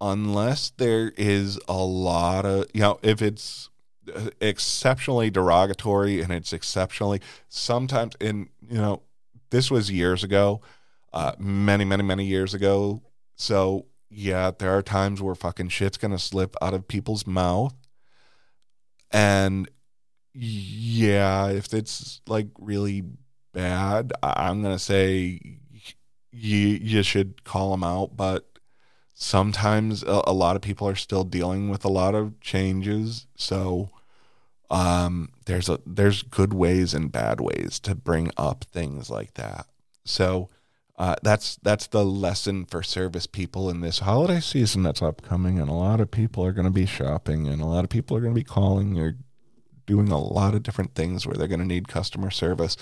unless 0.00 0.70
there 0.70 1.12
is 1.16 1.60
a 1.68 1.76
lot 1.76 2.44
of 2.44 2.66
you 2.74 2.80
know 2.80 2.98
if 3.00 3.22
it's 3.22 3.70
uh, 4.12 4.30
exceptionally 4.40 5.30
derogatory 5.30 6.20
and 6.20 6.32
it's 6.32 6.52
exceptionally 6.52 7.20
sometimes 7.48 8.16
in 8.20 8.48
you 8.60 8.76
know 8.76 9.02
this 9.50 9.70
was 9.70 9.88
years 9.88 10.24
ago 10.24 10.60
uh 11.12 11.32
many 11.38 11.84
many 11.84 12.02
many 12.02 12.24
years 12.24 12.54
ago 12.54 13.00
so 13.36 13.86
yeah 14.14 14.50
there 14.58 14.76
are 14.76 14.82
times 14.82 15.20
where 15.20 15.34
fucking 15.34 15.68
shit's 15.68 15.98
gonna 15.98 16.18
slip 16.18 16.56
out 16.62 16.74
of 16.74 16.88
people's 16.88 17.26
mouth. 17.26 17.74
And 19.10 19.68
yeah 20.36 21.48
if 21.48 21.72
it's 21.72 22.20
like 22.26 22.48
really 22.58 23.04
bad 23.52 24.12
i'm 24.20 24.62
gonna 24.62 24.80
say 24.80 25.38
you 26.32 26.58
you 26.58 27.04
should 27.04 27.44
call 27.44 27.70
them 27.70 27.84
out 27.84 28.16
but 28.16 28.54
sometimes 29.14 30.02
a, 30.02 30.22
a, 30.26 30.32
lot 30.32 30.56
of 30.56 30.62
people 30.62 30.88
are 30.88 30.96
still 30.96 31.24
dealing 31.24 31.70
with 31.70 31.84
a 31.84 31.88
lot 31.88 32.14
of 32.14 32.38
changes. 32.40 33.26
So 33.36 33.90
um, 34.70 35.30
there's 35.46 35.68
a 35.68 35.80
there's 35.86 36.22
good 36.22 36.52
ways 36.52 36.92
and 36.92 37.10
bad 37.10 37.40
ways 37.40 37.78
to 37.80 37.94
bring 37.94 38.30
up 38.36 38.64
things 38.64 39.08
like 39.08 39.34
that. 39.34 39.66
So 40.04 40.50
uh, 40.96 41.16
that's 41.22 41.56
that's 41.56 41.88
the 41.88 42.04
lesson 42.04 42.64
for 42.64 42.82
service 42.82 43.26
people 43.26 43.68
in 43.68 43.80
this 43.80 44.00
holiday 44.00 44.40
season 44.40 44.82
that's 44.82 45.02
upcoming 45.02 45.58
and 45.58 45.68
a 45.68 45.74
lot 45.74 46.00
of 46.00 46.10
people 46.10 46.44
are 46.44 46.52
going 46.52 46.66
to 46.66 46.70
be 46.70 46.86
shopping 46.86 47.48
and 47.48 47.60
a 47.60 47.66
lot 47.66 47.82
of 47.82 47.90
people 47.90 48.16
are 48.16 48.20
going 48.20 48.34
to 48.34 48.40
be 48.40 48.44
calling. 48.44 48.98
Or 48.98 49.16
doing 49.86 50.10
a 50.10 50.18
lot 50.18 50.54
of 50.54 50.62
different 50.62 50.94
things 50.94 51.26
where 51.26 51.36
they're 51.36 51.48
going 51.48 51.60
to 51.60 51.66
need 51.66 51.88
customer 51.88 52.30
service. 52.30 52.76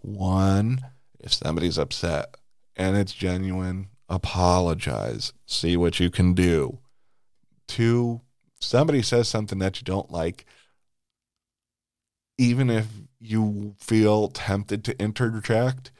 One 0.00 0.80
if 1.20 1.32
somebody's 1.32 1.78
upset 1.78 2.36
and 2.76 2.96
it's 2.96 3.12
genuine 3.12 3.88
apologize, 4.08 5.32
see 5.46 5.76
what 5.76 6.00
you 6.00 6.10
can 6.10 6.34
do. 6.34 6.80
Two, 7.68 8.20
somebody 8.60 9.02
says 9.02 9.28
something 9.28 9.58
that 9.60 9.80
you 9.80 9.84
don't 9.84 10.10
like, 10.10 10.44
even 12.36 12.68
if 12.68 12.86
you 13.20 13.74
feel 13.78 14.28
tempted 14.28 14.84
to 14.84 15.00
interject, 15.00 15.92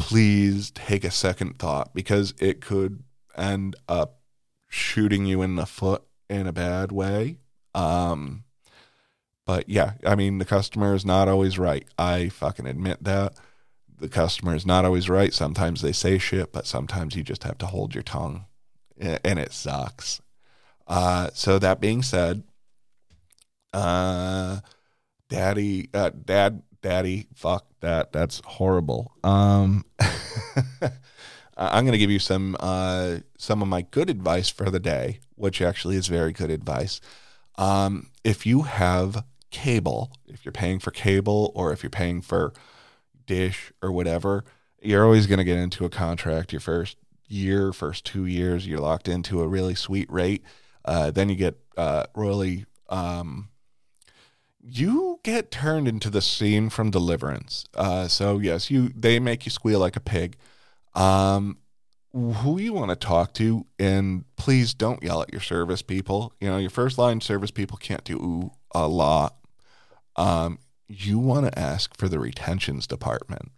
please 0.00 0.70
take 0.70 1.04
a 1.04 1.10
second 1.10 1.58
thought 1.58 1.94
because 1.94 2.34
it 2.38 2.60
could 2.60 3.04
end 3.36 3.76
up 3.88 4.20
shooting 4.68 5.26
you 5.26 5.42
in 5.42 5.56
the 5.56 5.66
foot 5.66 6.02
in 6.28 6.46
a 6.46 6.52
bad 6.52 6.90
way. 6.90 7.36
Um, 7.74 8.44
but 9.46 9.68
yeah, 9.68 9.92
I 10.04 10.14
mean, 10.14 10.38
the 10.38 10.44
customer 10.44 10.94
is 10.94 11.04
not 11.04 11.28
always 11.28 11.58
right. 11.58 11.86
I 11.98 12.30
fucking 12.30 12.66
admit 12.66 13.04
that 13.04 13.34
the 13.98 14.08
customer 14.08 14.54
is 14.54 14.64
not 14.64 14.84
always 14.84 15.10
right. 15.10 15.34
Sometimes 15.34 15.82
they 15.82 15.92
say 15.92 16.18
shit, 16.18 16.52
but 16.52 16.66
sometimes 16.66 17.14
you 17.14 17.22
just 17.22 17.44
have 17.44 17.58
to 17.58 17.66
hold 17.66 17.94
your 17.94 18.02
tongue, 18.02 18.46
and 18.98 19.38
it 19.38 19.52
sucks. 19.52 20.22
Uh, 20.86 21.30
so 21.34 21.58
that 21.58 21.80
being 21.80 22.02
said, 22.02 22.42
uh, 23.72 24.60
daddy, 25.28 25.90
uh, 25.92 26.10
dad, 26.24 26.62
daddy, 26.82 27.28
fuck 27.34 27.66
that. 27.80 28.12
That's 28.12 28.40
horrible. 28.44 29.12
Um, 29.24 29.84
I'm 31.56 31.84
going 31.84 31.92
to 31.92 31.98
give 31.98 32.10
you 32.10 32.18
some 32.18 32.56
uh, 32.60 33.18
some 33.36 33.62
of 33.62 33.68
my 33.68 33.82
good 33.82 34.08
advice 34.08 34.48
for 34.48 34.70
the 34.70 34.80
day, 34.80 35.20
which 35.34 35.60
actually 35.60 35.96
is 35.96 36.06
very 36.06 36.32
good 36.32 36.50
advice. 36.50 37.00
Um, 37.56 38.10
if 38.24 38.46
you 38.46 38.62
have 38.62 39.24
cable, 39.50 40.12
if 40.26 40.44
you're 40.44 40.52
paying 40.52 40.78
for 40.78 40.90
cable, 40.90 41.52
or 41.54 41.72
if 41.72 41.82
you're 41.82 41.90
paying 41.90 42.22
for 42.22 42.52
dish 43.26 43.72
or 43.82 43.92
whatever, 43.92 44.44
you're 44.80 45.04
always 45.04 45.26
going 45.26 45.38
to 45.38 45.44
get 45.44 45.58
into 45.58 45.84
a 45.84 45.90
contract 45.90 46.52
your 46.52 46.60
first 46.60 46.96
year, 47.28 47.72
first 47.72 48.04
two 48.04 48.26
years. 48.26 48.66
You're 48.66 48.80
locked 48.80 49.08
into 49.08 49.42
a 49.42 49.48
really 49.48 49.74
sweet 49.74 50.10
rate. 50.10 50.42
Uh, 50.84 51.10
then 51.10 51.28
you 51.28 51.36
get 51.36 51.58
uh, 51.76 52.04
really, 52.14 52.64
um, 52.88 53.50
you 54.62 55.20
get 55.22 55.50
turned 55.50 55.88
into 55.88 56.10
the 56.10 56.22
scene 56.22 56.70
from 56.70 56.90
Deliverance. 56.90 57.64
Uh, 57.74 58.08
so 58.08 58.38
yes, 58.38 58.70
you 58.70 58.90
they 58.94 59.18
make 59.18 59.44
you 59.46 59.50
squeal 59.50 59.80
like 59.80 59.96
a 59.96 60.00
pig. 60.00 60.36
Um, 60.94 61.58
who 62.12 62.58
you 62.58 62.72
want 62.72 62.90
to 62.90 62.96
talk 62.96 63.32
to, 63.34 63.66
and 63.78 64.24
please 64.36 64.74
don't 64.74 65.02
yell 65.02 65.22
at 65.22 65.32
your 65.32 65.40
service 65.40 65.80
people. 65.80 66.32
You 66.40 66.50
know, 66.50 66.58
your 66.58 66.70
first 66.70 66.98
line 66.98 67.20
service 67.20 67.52
people 67.52 67.76
can't 67.76 68.02
do 68.02 68.50
a 68.72 68.88
lot. 68.88 69.36
Um, 70.16 70.58
you 70.88 71.18
want 71.18 71.46
to 71.46 71.56
ask 71.56 71.96
for 71.96 72.08
the 72.08 72.18
retentions 72.18 72.88
department. 72.88 73.52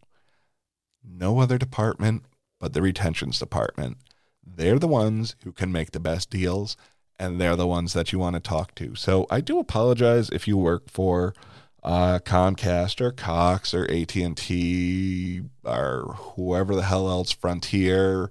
No 1.02 1.40
other 1.40 1.56
department 1.56 2.24
but 2.62 2.74
the 2.74 2.80
retentions 2.80 3.40
department. 3.40 3.98
They're 4.46 4.78
the 4.78 4.86
ones 4.86 5.34
who 5.42 5.50
can 5.50 5.72
make 5.72 5.90
the 5.90 6.00
best 6.00 6.30
deals 6.30 6.76
and 7.18 7.40
they're 7.40 7.56
the 7.56 7.66
ones 7.66 7.92
that 7.92 8.12
you 8.12 8.18
want 8.18 8.34
to 8.34 8.40
talk 8.40 8.74
to. 8.76 8.94
So 8.94 9.26
I 9.30 9.40
do 9.40 9.58
apologize 9.58 10.30
if 10.30 10.48
you 10.48 10.56
work 10.56 10.90
for 10.90 11.34
uh, 11.82 12.18
Comcast 12.20 13.00
or 13.00 13.12
Cox 13.12 13.74
or 13.74 13.90
AT&T 13.90 15.42
or 15.64 16.14
whoever 16.16 16.74
the 16.74 16.82
hell 16.82 17.08
else, 17.08 17.32
Frontier, 17.32 18.30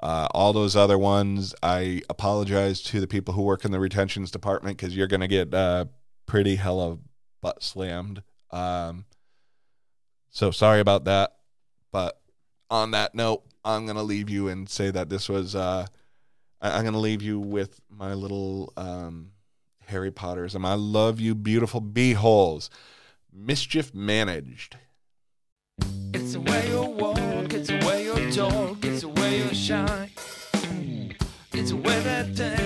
uh, 0.00 0.28
all 0.32 0.52
those 0.52 0.76
other 0.76 0.98
ones. 0.98 1.54
I 1.62 2.02
apologize 2.08 2.82
to 2.82 3.00
the 3.00 3.06
people 3.06 3.34
who 3.34 3.42
work 3.42 3.64
in 3.64 3.70
the 3.70 3.80
retentions 3.80 4.30
department 4.30 4.76
because 4.76 4.96
you're 4.96 5.06
going 5.06 5.20
to 5.20 5.28
get 5.28 5.52
uh, 5.54 5.86
pretty 6.26 6.56
hella 6.56 6.98
butt 7.40 7.62
slammed 7.62 8.22
um, 8.50 9.04
so 10.30 10.50
sorry 10.50 10.80
about 10.80 11.04
that. 11.04 11.36
But 11.92 12.20
on 12.70 12.92
that 12.92 13.14
note, 13.14 13.42
I'm 13.64 13.84
going 13.84 13.96
to 13.96 14.02
leave 14.02 14.30
you 14.30 14.48
and 14.48 14.68
say 14.68 14.90
that 14.90 15.08
this 15.08 15.28
was 15.28 15.54
uh, 15.54 15.86
I, 16.60 16.76
I'm 16.76 16.82
going 16.82 16.94
to 16.94 16.98
leave 16.98 17.22
you 17.22 17.38
with 17.38 17.80
my 17.88 18.14
little 18.14 18.72
um, 18.76 19.32
Harry 19.86 20.10
Potters 20.10 20.54
and 20.54 20.66
I 20.66 20.74
love 20.74 21.20
you, 21.20 21.34
beautiful 21.34 21.80
beeholes. 21.80 22.70
Mischief 23.32 23.94
managed. 23.94 24.76
It's 26.12 26.32
the 26.32 26.40
way 26.40 26.68
you 26.68 26.82
walk, 26.82 27.52
it's 27.52 27.68
the 27.68 27.84
way 27.86 28.04
you 28.04 28.32
talk, 28.32 28.84
it's 28.84 29.02
the 29.02 29.08
way 29.08 29.38
you 29.38 29.54
shine. 29.54 30.10
It's 31.52 31.70
the 31.70 31.76
way 31.76 32.00
that 32.00 32.36
turn 32.36 32.59